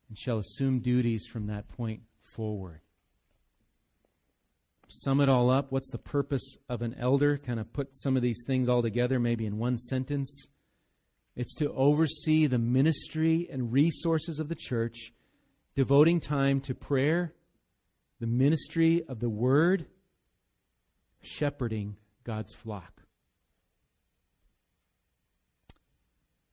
[0.08, 2.80] and shall assume duties from that point forward
[4.92, 5.72] sum it all up.
[5.72, 7.38] What's the purpose of an elder?
[7.38, 10.48] Kind of put some of these things all together, maybe in one sentence.
[11.34, 15.12] It's to oversee the ministry and resources of the church,
[15.74, 17.32] devoting time to prayer,
[18.22, 19.84] the ministry of the word,
[21.22, 23.02] shepherding God's flock.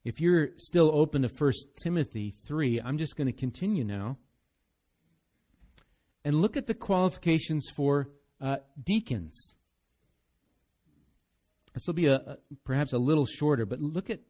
[0.03, 1.53] If you're still open to 1
[1.83, 4.17] Timothy 3, I'm just going to continue now
[6.25, 8.09] and look at the qualifications for
[8.41, 9.53] uh, deacons.
[11.75, 14.21] This will be a, a, perhaps a little shorter, but look at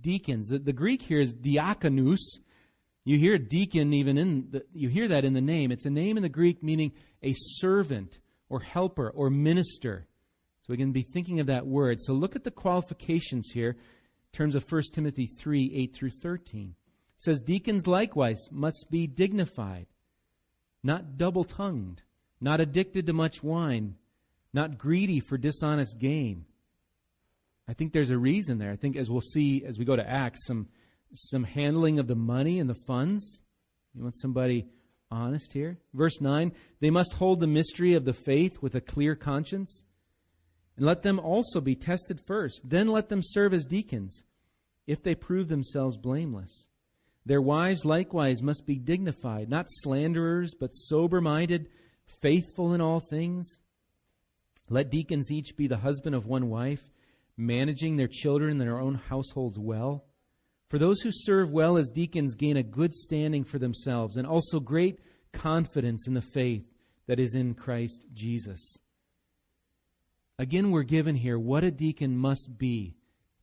[0.00, 0.48] deacons.
[0.48, 2.40] The, the Greek here is diakonos.
[3.04, 5.72] You hear deacon even in the, you hear that in the name.
[5.72, 10.06] It's a name in the Greek meaning a servant or helper or minister.
[10.62, 12.00] So we can be thinking of that word.
[12.00, 16.74] So look at the qualifications here in terms of 1 Timothy 3 8 through 13.
[17.16, 19.86] It says, Deacons likewise must be dignified,
[20.82, 22.02] not double tongued
[22.42, 23.94] not addicted to much wine,
[24.52, 26.44] not greedy for dishonest gain.
[27.68, 28.72] I think there's a reason there.
[28.72, 30.66] I think as we'll see as we go to Acts, some
[31.12, 33.42] some handling of the money and the funds.
[33.94, 34.66] You want somebody
[35.10, 35.78] honest here.
[35.92, 39.82] Verse 9, they must hold the mystery of the faith with a clear conscience.
[40.76, 42.62] And let them also be tested first.
[42.64, 44.24] Then let them serve as deacons,
[44.86, 46.66] if they prove themselves blameless.
[47.24, 51.68] Their wives likewise must be dignified, not slanderers, but sober minded,
[52.20, 53.58] faithful in all things.
[54.68, 56.90] Let deacons each be the husband of one wife,
[57.36, 60.04] managing their children and their own households well.
[60.72, 64.58] For those who serve well as deacons gain a good standing for themselves and also
[64.58, 65.00] great
[65.34, 66.64] confidence in the faith
[67.06, 68.78] that is in Christ Jesus.
[70.38, 72.96] Again, we're given here what a deacon must be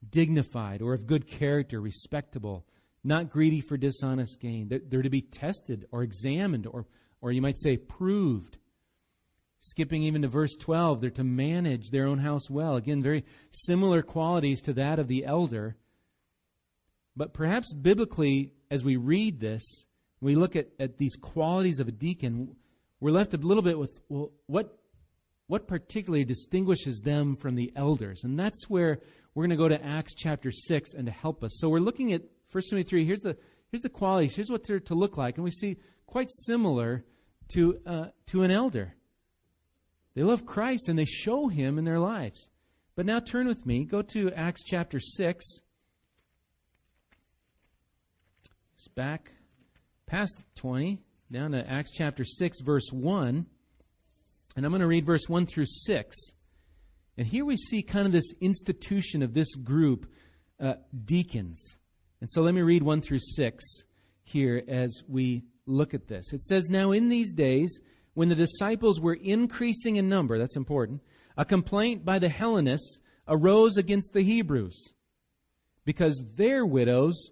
[0.10, 2.66] dignified or of good character, respectable,
[3.04, 4.68] not greedy for dishonest gain.
[4.68, 6.88] They're to be tested or examined or,
[7.22, 8.58] or you might say proved.
[9.60, 12.76] Skipping even to verse 12, they're to manage their own house well.
[12.76, 15.78] Again, very similar qualities to that of the elder
[17.20, 19.86] but perhaps biblically, as we read this,
[20.22, 22.56] we look at, at these qualities of a deacon,
[23.02, 24.80] we're left a little bit with, well, what,
[25.48, 28.24] what particularly distinguishes them from the elders?
[28.24, 29.02] And that's where
[29.36, 31.58] we're going to go to Acts chapter 6 and to help us.
[31.60, 32.22] So we're looking at
[32.54, 33.06] 1 Timothy 3.
[33.06, 33.36] Here's the,
[33.70, 34.34] here's the qualities.
[34.38, 35.36] Here's what they're to look like.
[35.36, 37.04] And we see quite similar
[37.50, 38.96] to, uh, to an elder.
[40.16, 42.50] They love Christ and they show Him in their lives.
[42.96, 43.84] But now turn with me.
[43.84, 45.64] Go to Acts chapter 6.
[48.80, 49.34] It's back
[50.06, 53.46] past 20, down to Acts chapter 6, verse 1.
[54.56, 56.16] And I'm going to read verse 1 through 6.
[57.18, 60.10] And here we see kind of this institution of this group,
[60.62, 61.78] uh, deacons.
[62.22, 63.66] And so let me read 1 through 6
[64.24, 66.32] here as we look at this.
[66.32, 67.82] It says, Now in these days,
[68.14, 71.02] when the disciples were increasing in number, that's important,
[71.36, 74.94] a complaint by the Hellenists arose against the Hebrews
[75.84, 77.32] because their widows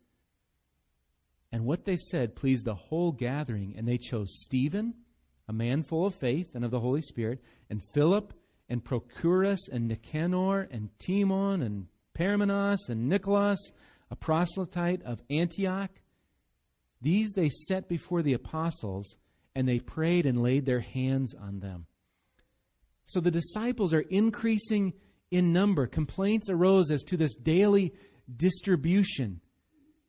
[1.51, 4.93] And what they said pleased the whole gathering, and they chose Stephen,
[5.47, 8.33] a man full of faith and of the Holy Spirit, and Philip,
[8.69, 13.59] and Prochorus, and Nicanor, and Timon, and Parmenas, and Nicholas,
[14.09, 15.91] a proselyte of Antioch.
[17.01, 19.17] These they set before the apostles,
[19.55, 21.85] and they prayed and laid their hands on them.
[23.03, 24.93] So the disciples are increasing
[25.31, 25.87] in number.
[25.87, 27.93] Complaints arose as to this daily
[28.33, 29.41] distribution.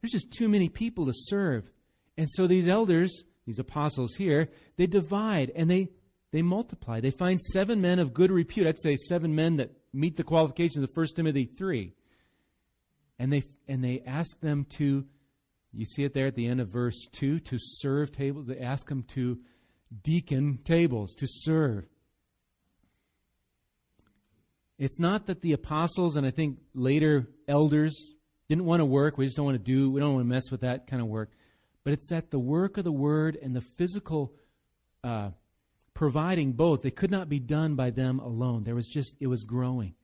[0.03, 1.71] There's just too many people to serve.
[2.19, 5.89] And so these elders, these apostles here, they divide and they,
[6.33, 7.01] they multiply.
[7.01, 8.67] They find seven men of good repute.
[8.67, 11.95] I'd say seven men that meet the qualifications of 1 Timothy 3.
[13.19, 15.05] And they, and they ask them to,
[15.73, 18.47] you see it there at the end of verse 2, to serve tables.
[18.49, 19.39] They ask them to
[20.03, 21.87] deacon tables, to serve.
[24.79, 28.15] It's not that the apostles and I think later elders
[28.53, 29.17] didn't want to work.
[29.17, 31.09] We just don't want to do, we don't want to mess with that kind of
[31.09, 31.31] work.
[31.85, 34.35] But it's that the work of the word and the physical
[35.03, 35.31] uh,
[35.95, 38.65] providing both, they could not be done by them alone.
[38.65, 39.95] There was just, it was growing.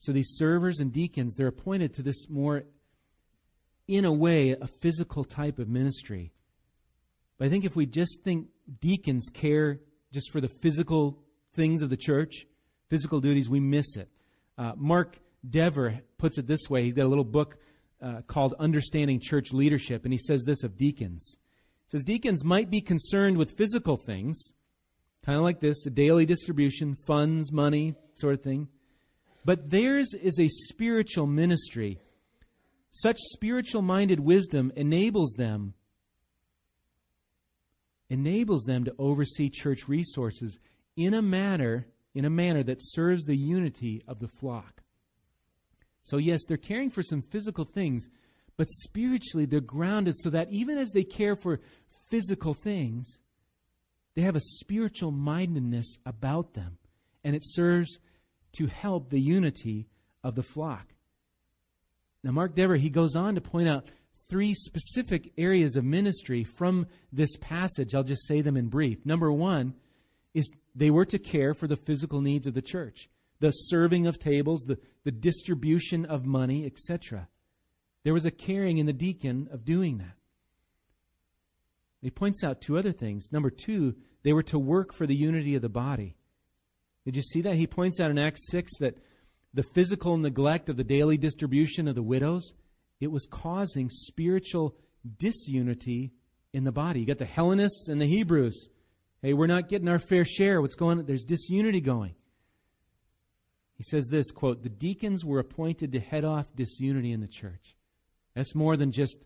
[0.00, 2.64] So these servers and deacons, they're appointed to this more,
[3.88, 6.32] in a way, a physical type of ministry.
[7.38, 8.48] But I think if we just think
[8.82, 9.80] deacons care
[10.12, 11.22] just for the physical
[11.54, 12.46] things of the church,
[12.90, 14.10] physical duties, we miss it.
[14.58, 16.84] Uh, Mark Dever puts it this way.
[16.84, 17.56] He's got a little book
[18.02, 21.36] uh, called Understanding Church Leadership, and he says this of deacons.
[21.86, 24.52] He says, Deacons might be concerned with physical things,
[25.24, 28.68] kind of like this, a daily distribution, funds, money, sort of thing.
[29.44, 31.98] But theirs is a spiritual ministry.
[32.90, 35.74] Such spiritual minded wisdom enables them
[38.10, 40.58] enables them to oversee church resources
[40.96, 44.82] in a manner in a manner that serves the unity of the flock.
[46.10, 48.08] So, yes, they're caring for some physical things,
[48.56, 51.60] but spiritually they're grounded so that even as they care for
[52.08, 53.20] physical things,
[54.16, 56.78] they have a spiritual mindedness about them.
[57.22, 58.00] And it serves
[58.54, 59.86] to help the unity
[60.24, 60.88] of the flock.
[62.24, 63.86] Now, Mark Dever, he goes on to point out
[64.28, 67.94] three specific areas of ministry from this passage.
[67.94, 69.06] I'll just say them in brief.
[69.06, 69.74] Number one
[70.34, 73.08] is they were to care for the physical needs of the church
[73.40, 77.28] the serving of tables, the, the distribution of money, etc.
[78.04, 80.16] There was a caring in the deacon of doing that.
[82.02, 83.30] He points out two other things.
[83.32, 86.16] Number two, they were to work for the unity of the body.
[87.04, 87.56] Did you see that?
[87.56, 88.98] He points out in Acts 6 that
[89.52, 92.52] the physical neglect of the daily distribution of the widows,
[93.00, 94.76] it was causing spiritual
[95.18, 96.12] disunity
[96.52, 97.00] in the body.
[97.00, 98.68] You got the Hellenists and the Hebrews.
[99.22, 100.60] Hey, we're not getting our fair share.
[100.60, 101.06] What's going on?
[101.06, 102.14] There's disunity going.
[103.80, 107.74] He says this quote, the deacons were appointed to head off disunity in the church.
[108.34, 109.16] That's more than just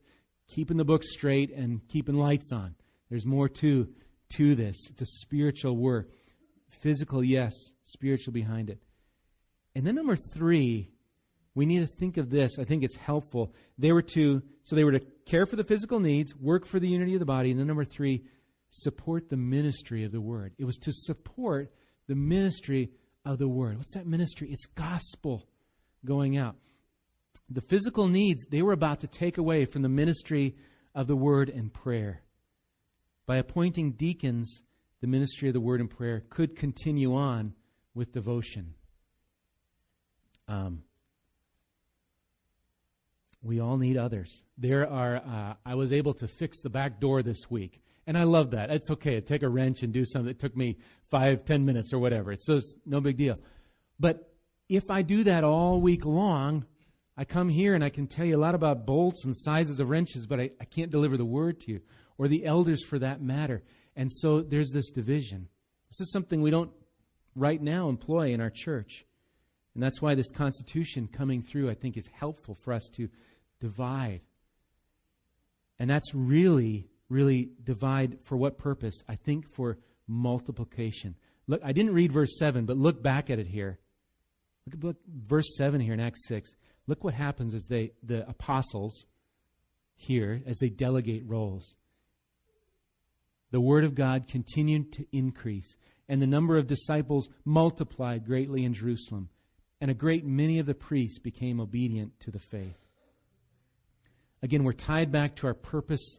[0.46, 2.76] keeping the book straight and keeping lights on.
[3.11, 3.88] There's more to
[4.36, 4.76] to this.
[4.90, 6.09] It's a spiritual work.
[6.70, 7.52] Physical, yes,
[7.82, 8.78] spiritual behind it.
[9.74, 10.88] And then number three,
[11.57, 12.57] we need to think of this.
[12.61, 13.52] I think it's helpful.
[13.76, 16.88] They were to, so they were to care for the physical needs, work for the
[16.88, 18.22] unity of the body, and then number three,
[18.70, 20.52] support the ministry of the word.
[20.59, 21.72] It was to support
[22.07, 22.92] the ministry
[23.25, 23.79] of the word.
[23.79, 24.49] What's that ministry?
[24.51, 25.47] It's gospel
[26.05, 26.57] going out.
[27.51, 30.57] The physical needs they were about to take away from the ministry
[30.95, 32.22] of the word and prayer.
[33.27, 34.62] By appointing deacons,
[35.01, 37.55] the ministry of the word and prayer could continue on
[37.95, 38.75] with devotion.
[40.49, 40.83] Um,
[43.43, 44.43] we all need others.
[44.57, 45.16] There are.
[45.16, 48.70] Uh, I was able to fix the back door this week, and I love that.
[48.70, 49.14] It's okay.
[49.14, 50.78] To take a wrench and do something that took me
[51.11, 52.32] five, ten minutes or whatever.
[52.32, 53.36] It's just no big deal.
[53.98, 54.34] But
[54.68, 56.64] if I do that all week long,
[57.16, 59.88] I come here and I can tell you a lot about bolts and sizes of
[59.88, 61.80] wrenches, but I, I can't deliver the word to you,
[62.18, 63.62] or the elders for that matter.
[63.94, 65.48] And so there's this division.
[65.90, 66.72] This is something we don't
[67.36, 69.05] right now employ in our church.
[69.74, 73.09] And that's why this Constitution coming through, I think, is helpful for us to
[73.61, 74.22] divide.
[75.78, 79.02] And that's really, really divide for what purpose?
[79.09, 81.16] I think for multiplication.
[81.46, 83.78] Look, I didn't read verse 7, but look back at it here.
[84.66, 86.50] Look at look, verse 7 here in Acts 6.
[86.86, 89.05] Look what happens as they, the apostles
[89.96, 91.76] here, as they delegate roles.
[93.50, 95.76] The word of God continued to increase,
[96.09, 99.28] and the number of disciples multiplied greatly in Jerusalem,
[99.80, 102.78] and a great many of the priests became obedient to the faith.
[104.42, 106.18] Again, we're tied back to our purpose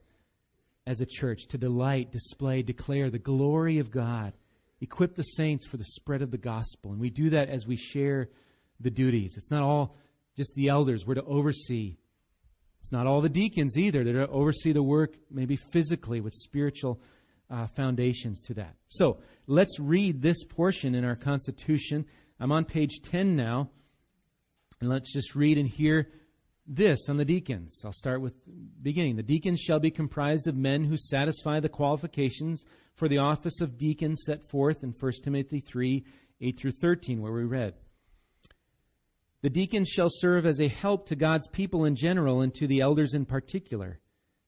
[0.88, 4.34] as a church to delight, display, declare the glory of God,
[4.82, 6.92] equip the saints for the spread of the gospel.
[6.92, 8.30] And we do that as we share
[8.80, 9.36] the duties.
[9.38, 9.98] It's not all
[10.38, 11.06] just the elders.
[11.06, 11.98] We're to oversee.
[12.82, 14.04] It's not all the deacons either.
[14.04, 17.02] They're to oversee the work, maybe physically, with spiritual
[17.50, 18.76] uh, foundations to that.
[18.88, 22.06] So let's read this portion in our Constitution.
[22.40, 23.70] I'm on page 10 now.
[24.82, 26.10] And let's just read and hear
[26.68, 27.82] this on the deacons.
[27.86, 28.34] I'll start with
[28.82, 29.16] beginning.
[29.16, 33.78] The deacons shall be comprised of men who satisfy the qualifications for the office of
[33.78, 36.04] deacon set forth in 1 Timothy 3
[36.42, 37.76] 8 through 13, where we read.
[39.42, 42.82] The deacons shall serve as a help to God's people in general and to the
[42.82, 44.00] elders in particular.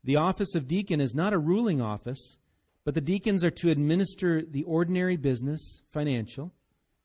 [0.03, 2.37] The office of deacon is not a ruling office,
[2.83, 6.51] but the deacons are to administer the ordinary business, financial,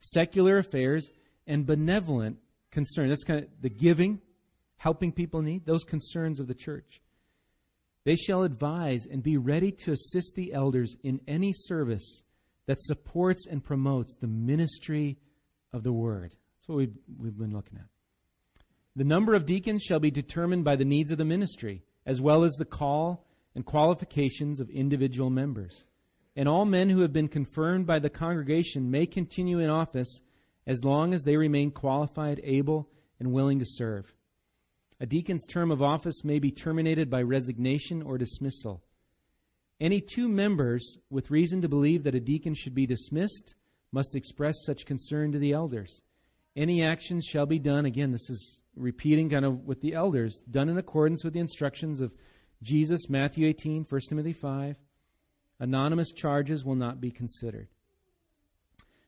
[0.00, 1.10] secular affairs,
[1.46, 2.38] and benevolent
[2.70, 3.08] concern.
[3.08, 4.20] That's kind of the giving,
[4.82, 7.00] helping people need, those concerns of the church.
[8.04, 12.22] They shall advise and be ready to assist the elders in any service
[12.66, 15.18] that supports and promotes the ministry
[15.72, 16.32] of the word.
[16.32, 17.86] That's what we've, we've been looking at.
[18.96, 22.42] The number of deacons shall be determined by the needs of the ministry, as well
[22.42, 23.24] as the call
[23.54, 25.84] and qualifications of individual members.
[26.34, 30.20] And all men who have been confirmed by the congregation may continue in office
[30.66, 32.88] as long as they remain qualified, able,
[33.20, 34.12] and willing to serve.
[35.02, 38.84] A deacon's term of office may be terminated by resignation or dismissal.
[39.80, 43.56] Any two members with reason to believe that a deacon should be dismissed
[43.90, 46.02] must express such concern to the elders.
[46.54, 50.68] Any actions shall be done, again, this is repeating kind of with the elders, done
[50.68, 52.14] in accordance with the instructions of
[52.62, 54.76] Jesus, Matthew 18, 1 Timothy 5.
[55.58, 57.66] Anonymous charges will not be considered.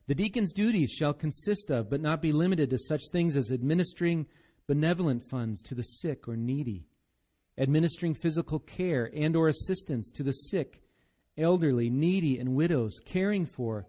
[0.08, 4.26] The deacon's duties shall consist of, but not be limited to, such things as administering
[4.66, 6.86] benevolent funds to the sick or needy,
[7.58, 10.82] administering physical care and or assistance to the sick,
[11.36, 13.86] elderly, needy, and widows, caring for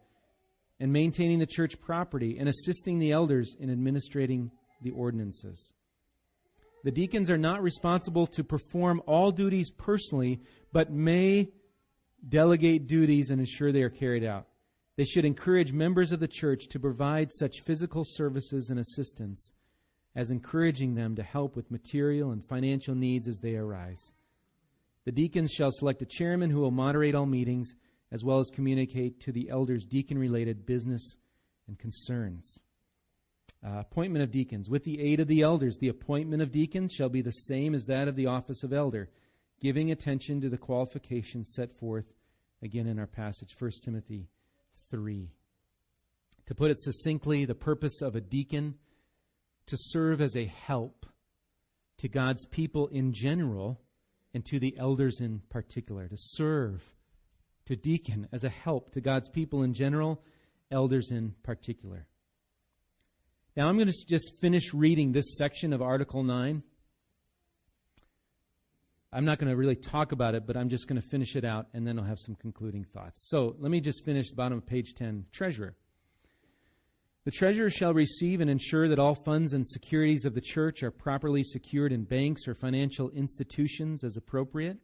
[0.80, 4.52] and maintaining the church property, and assisting the elders in administrating
[4.82, 5.72] the ordinances.
[6.84, 10.42] The deacons are not responsible to perform all duties personally,
[10.74, 11.50] but may
[12.28, 14.48] delegate duties and ensure they are carried out.
[14.98, 19.52] They should encourage members of the church to provide such physical services and assistance
[20.16, 24.14] as encouraging them to help with material and financial needs as they arise.
[25.04, 27.76] The deacons shall select a chairman who will moderate all meetings
[28.12, 31.18] as well as communicate to the elders deacon related business
[31.68, 32.60] and concerns.
[33.66, 34.70] Uh, appointment of deacons.
[34.70, 37.86] With the aid of the elders, the appointment of deacons shall be the same as
[37.86, 39.10] that of the office of elder,
[39.60, 42.06] giving attention to the qualifications set forth
[42.62, 44.28] again in our passage, 1 Timothy
[44.92, 45.30] 3.
[46.46, 48.76] To put it succinctly, the purpose of a deacon
[49.68, 51.06] to serve as a help
[51.98, 53.82] to God's people in general
[54.34, 56.08] and to the elders in particular.
[56.08, 56.84] To serve,
[57.66, 60.22] to deacon as a help to God's people in general,
[60.72, 62.06] elders in particular.
[63.56, 66.62] Now I'm going to just finish reading this section of Article 9.
[69.14, 71.46] I'm not going to really talk about it, but I'm just going to finish it
[71.46, 73.30] out and then I'll have some concluding thoughts.
[73.30, 75.28] So let me just finish the bottom of page 10.
[75.32, 75.76] Treasurer.
[77.26, 80.92] The treasurer shall receive and ensure that all funds and securities of the church are
[80.92, 84.78] properly secured in banks or financial institutions as appropriate.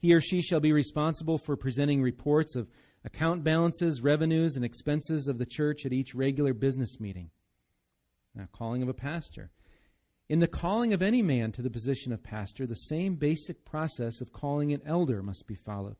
[0.00, 2.68] He or she shall be responsible for presenting reports of
[3.04, 7.30] account balances, revenues, and expenses of the church at each regular business meeting.
[8.34, 9.50] Now, calling of a pastor.
[10.28, 14.20] In the calling of any man to the position of pastor, the same basic process
[14.20, 15.96] of calling an elder must be followed.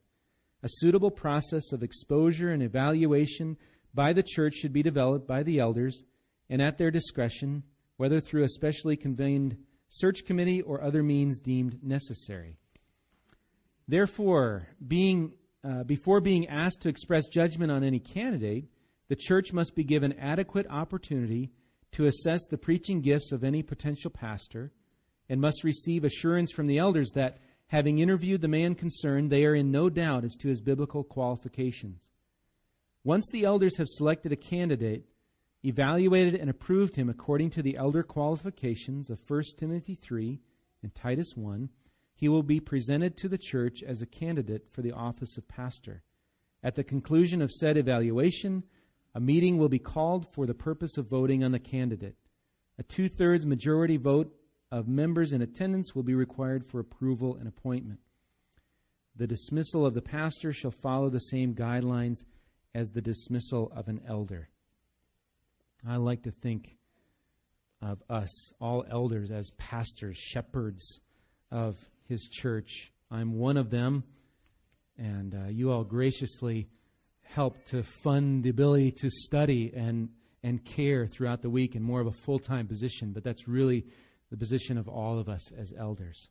[0.62, 3.56] A suitable process of exposure and evaluation
[3.94, 6.02] by the church should be developed by the elders
[6.50, 7.62] and at their discretion,
[7.96, 9.56] whether through a specially convened
[9.88, 12.56] search committee or other means deemed necessary.
[13.86, 15.32] Therefore, being,
[15.64, 18.66] uh, before being asked to express judgment on any candidate,
[19.08, 21.50] the church must be given adequate opportunity
[21.92, 24.70] to assess the preaching gifts of any potential pastor
[25.30, 29.54] and must receive assurance from the elders that, having interviewed the man concerned, they are
[29.54, 32.10] in no doubt as to his biblical qualifications.
[33.04, 35.04] Once the elders have selected a candidate,
[35.64, 40.40] evaluated and approved him according to the elder qualifications of 1 Timothy 3
[40.82, 41.68] and Titus 1,
[42.14, 46.02] he will be presented to the church as a candidate for the office of pastor.
[46.62, 48.64] At the conclusion of said evaluation,
[49.14, 52.16] a meeting will be called for the purpose of voting on the candidate.
[52.78, 54.34] A two thirds majority vote
[54.70, 58.00] of members in attendance will be required for approval and appointment.
[59.16, 62.18] The dismissal of the pastor shall follow the same guidelines
[62.74, 64.48] as the dismissal of an elder.
[65.86, 66.76] I like to think
[67.80, 71.00] of us, all elders, as pastors, shepherds
[71.50, 71.76] of
[72.08, 72.92] his church.
[73.10, 74.04] I'm one of them,
[74.96, 76.68] and uh, you all graciously
[77.22, 80.08] help to fund the ability to study and,
[80.42, 83.84] and care throughout the week in more of a full time position, but that's really
[84.30, 86.28] the position of all of us as elders.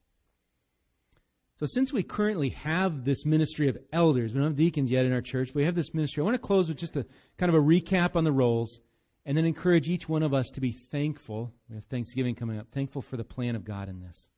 [1.60, 5.14] So, since we currently have this ministry of elders, we don't have deacons yet in
[5.14, 6.22] our church, but we have this ministry.
[6.22, 7.06] I want to close with just a
[7.40, 8.80] kind of a recap on the roles
[9.26, 11.52] and then encourage each one of us to be thankful.
[11.68, 14.30] We have Thanksgiving coming up, thankful for the plan of God in this.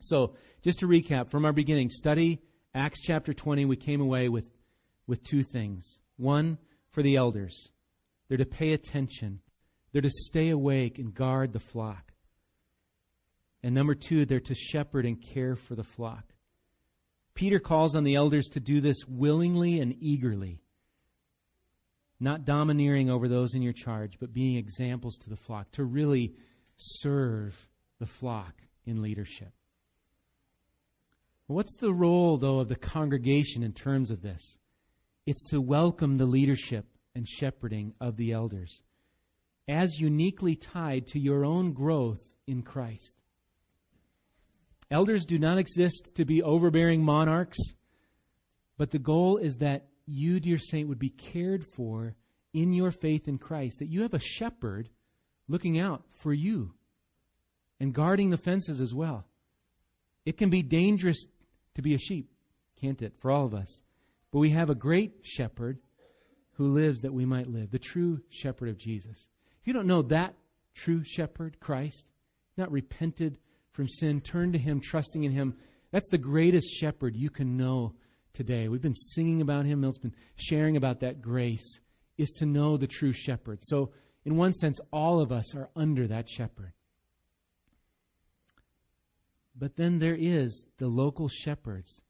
[0.00, 2.40] So, just to recap from our beginning, study
[2.74, 4.44] Acts chapter 20, we came away with
[5.06, 6.00] with two things.
[6.18, 6.58] One,
[6.90, 7.72] for the elders,
[8.28, 9.40] they're to pay attention,
[9.92, 12.12] they're to stay awake and guard the flock.
[13.62, 16.24] And number two, they're to shepherd and care for the flock.
[17.34, 20.60] Peter calls on the elders to do this willingly and eagerly,
[22.18, 26.34] not domineering over those in your charge, but being examples to the flock, to really
[26.76, 28.54] serve the flock
[28.84, 29.52] in leadership.
[31.46, 34.58] What's the role, though, of the congregation in terms of this?
[35.26, 38.82] It's to welcome the leadership and shepherding of the elders
[39.68, 43.19] as uniquely tied to your own growth in Christ.
[44.90, 47.58] Elders do not exist to be overbearing monarchs,
[48.76, 52.14] but the goal is that you, dear saint, would be cared for
[52.52, 54.88] in your faith in Christ, that you have a shepherd
[55.48, 56.74] looking out for you
[57.78, 59.24] and guarding the fences as well.
[60.26, 61.24] It can be dangerous
[61.76, 62.30] to be a sheep,
[62.80, 63.82] can't it, for all of us?
[64.32, 65.78] But we have a great shepherd
[66.54, 69.28] who lives that we might live, the true shepherd of Jesus.
[69.60, 70.34] If you don't know that
[70.74, 72.06] true shepherd, Christ,
[72.56, 73.38] not repented
[73.72, 75.54] from sin, turn to him, trusting in him,
[75.90, 77.94] that's the greatest shepherd you can know
[78.32, 78.68] today.
[78.68, 81.80] We've been singing about him, Milt's been sharing about that grace,
[82.16, 83.58] is to know the true shepherd.
[83.62, 83.90] So,
[84.24, 86.72] in one sense, all of us are under that shepherd.
[89.56, 92.02] But then there is the local shepherds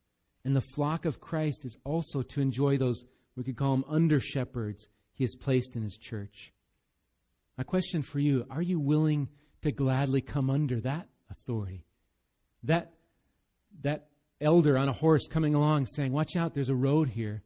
[0.44, 3.04] and the flock of Christ is also to enjoy those,
[3.36, 6.52] we could call them under shepherds, he has placed in his church.
[7.58, 9.28] My question for you are you willing
[9.62, 11.08] to gladly come under that
[11.50, 11.84] authority?
[12.64, 12.92] That,
[13.82, 14.06] that
[14.40, 17.42] elder on a horse coming along saying, Watch out, there's a road here.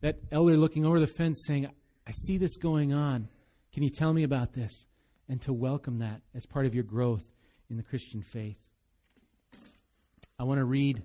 [0.00, 1.68] That elder looking over the fence saying,
[2.06, 3.28] I see this going on.
[3.72, 4.86] Can you tell me about this?
[5.28, 7.24] And to welcome that as part of your growth
[7.70, 8.58] in the Christian faith.
[10.38, 11.02] I want to read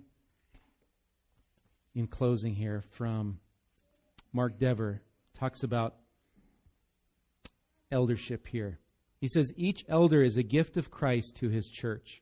[1.95, 3.39] in closing here from
[4.33, 5.01] Mark Dever
[5.33, 5.95] talks about
[7.91, 8.79] eldership here.
[9.21, 12.21] He says each elder is a gift of Christ to his church.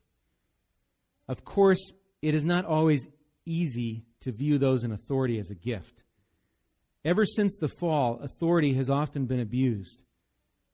[1.28, 3.06] Of course, it is not always
[3.44, 6.02] easy to view those in authority as a gift.
[7.04, 10.02] Ever since the fall, authority has often been abused.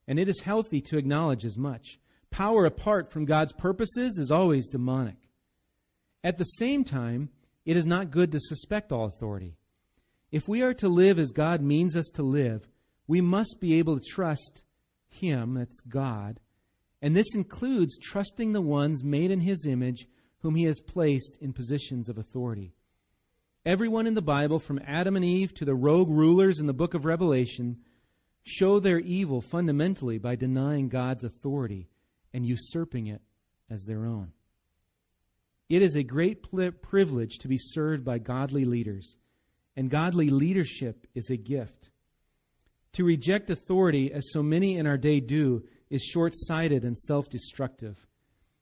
[0.06, 1.98] And it is healthy to acknowledge as much.
[2.30, 5.16] Power apart from God's purposes is always demonic.
[6.22, 7.30] At the same time,
[7.64, 9.56] it is not good to suspect all authority.
[10.32, 12.66] If we are to live as God means us to live,
[13.06, 14.64] we must be able to trust
[15.08, 16.40] Him, that's God,
[17.00, 20.08] and this includes trusting the ones made in His image
[20.44, 22.74] whom He has placed in positions of authority.
[23.64, 26.92] Everyone in the Bible, from Adam and Eve to the rogue rulers in the book
[26.92, 27.78] of Revelation,
[28.42, 31.88] show their evil fundamentally by denying God's authority
[32.34, 33.22] and usurping it
[33.70, 34.32] as their own.
[35.70, 36.42] It is a great
[36.82, 39.16] privilege to be served by godly leaders,
[39.76, 41.88] and godly leadership is a gift.
[42.92, 47.30] To reject authority, as so many in our day do, is short sighted and self
[47.30, 47.96] destructive.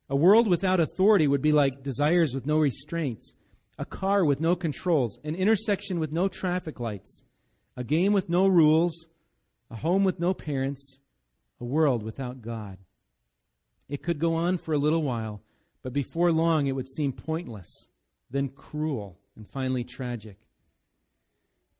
[0.08, 3.34] A world without authority would be like desires with no restraints,
[3.78, 7.22] a car with no controls, an intersection with no traffic lights,
[7.76, 9.08] a game with no rules,
[9.70, 10.98] a home with no parents,
[11.60, 12.78] a world without God.
[13.88, 15.42] It could go on for a little while,
[15.82, 17.88] but before long it would seem pointless,
[18.30, 20.36] then cruel, and finally tragic.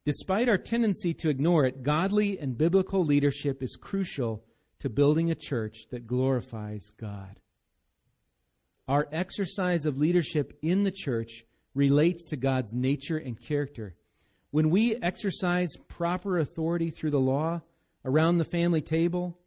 [0.05, 4.45] Despite our tendency to ignore it, godly and biblical leadership is crucial
[4.81, 7.39] to building a church that glorifies God.
[8.89, 13.95] Our exercise of leadership in the church relates to God's nature and character.
[14.51, 17.63] When we exercise proper authority through the law,
[18.05, 19.39] around the family table,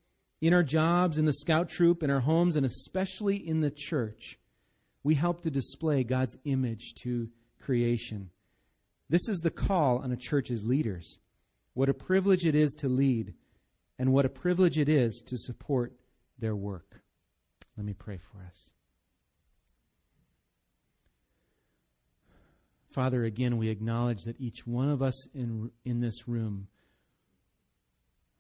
[0.42, 4.40] in our jobs, in the scout troop, in our homes, and especially in the church,
[5.04, 7.30] we help to display God's image to
[7.62, 8.30] creation.
[9.10, 11.20] This is the call on a church's leaders.
[11.74, 13.34] What a privilege it is to lead,
[14.00, 15.94] and what a privilege it is to support
[16.40, 17.02] their work.
[17.78, 18.72] Let me pray for us.
[22.96, 26.70] Father, again, we acknowledge that each one of us in, in this room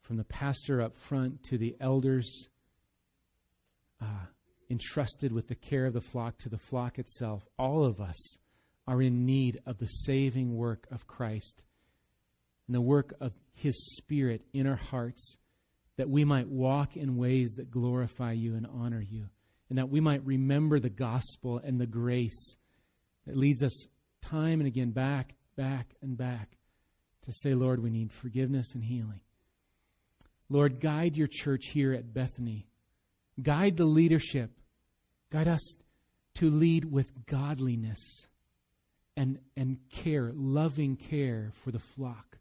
[0.01, 2.47] from the pastor up front to the elders
[4.01, 4.28] uh,
[4.70, 8.38] entrusted with the care of the flock to the flock itself, all of us
[8.88, 11.66] are in need of the saving work of Christ
[12.66, 15.36] and the work of His Spirit in our hearts
[15.97, 19.26] that we might walk in ways that glorify you and honor you,
[19.68, 22.56] and that we might remember the gospel and the grace
[23.28, 23.86] that leads us
[24.30, 26.57] time and again back, back, and back
[27.23, 29.21] to say, Lord, we need forgiveness and healing.
[30.49, 32.67] Lord, guide your church here at Bethany.
[33.41, 34.51] Guide the leadership.
[35.32, 35.76] Guide us
[36.36, 38.28] to lead with godliness
[39.17, 42.38] and, and care, loving care for the flock.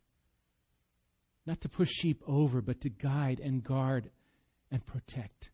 [1.47, 4.11] Not to push sheep over, but to guide and guard
[4.71, 5.51] and protect.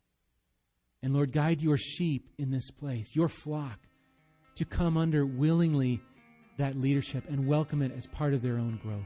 [1.03, 3.79] And Lord, guide your sheep in this place, your flock,
[4.55, 6.01] to come under willingly
[6.57, 9.01] that leadership and welcome it as part of their own growth.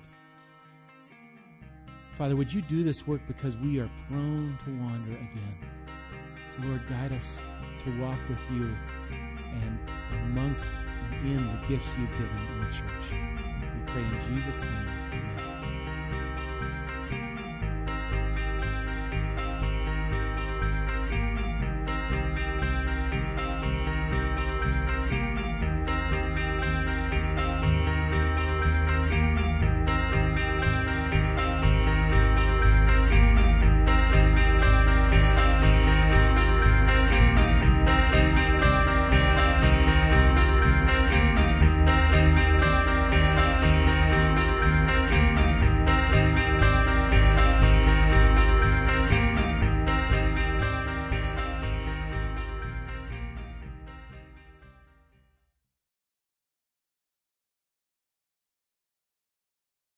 [2.17, 5.57] Father, would you do this work because we are prone to wander again?
[6.47, 7.39] So, Lord, guide us
[7.83, 8.75] to walk with you
[9.11, 9.79] and
[10.23, 10.75] amongst
[11.11, 13.11] and in the gifts you've given in the church.
[13.11, 14.94] We pray in Jesus' name.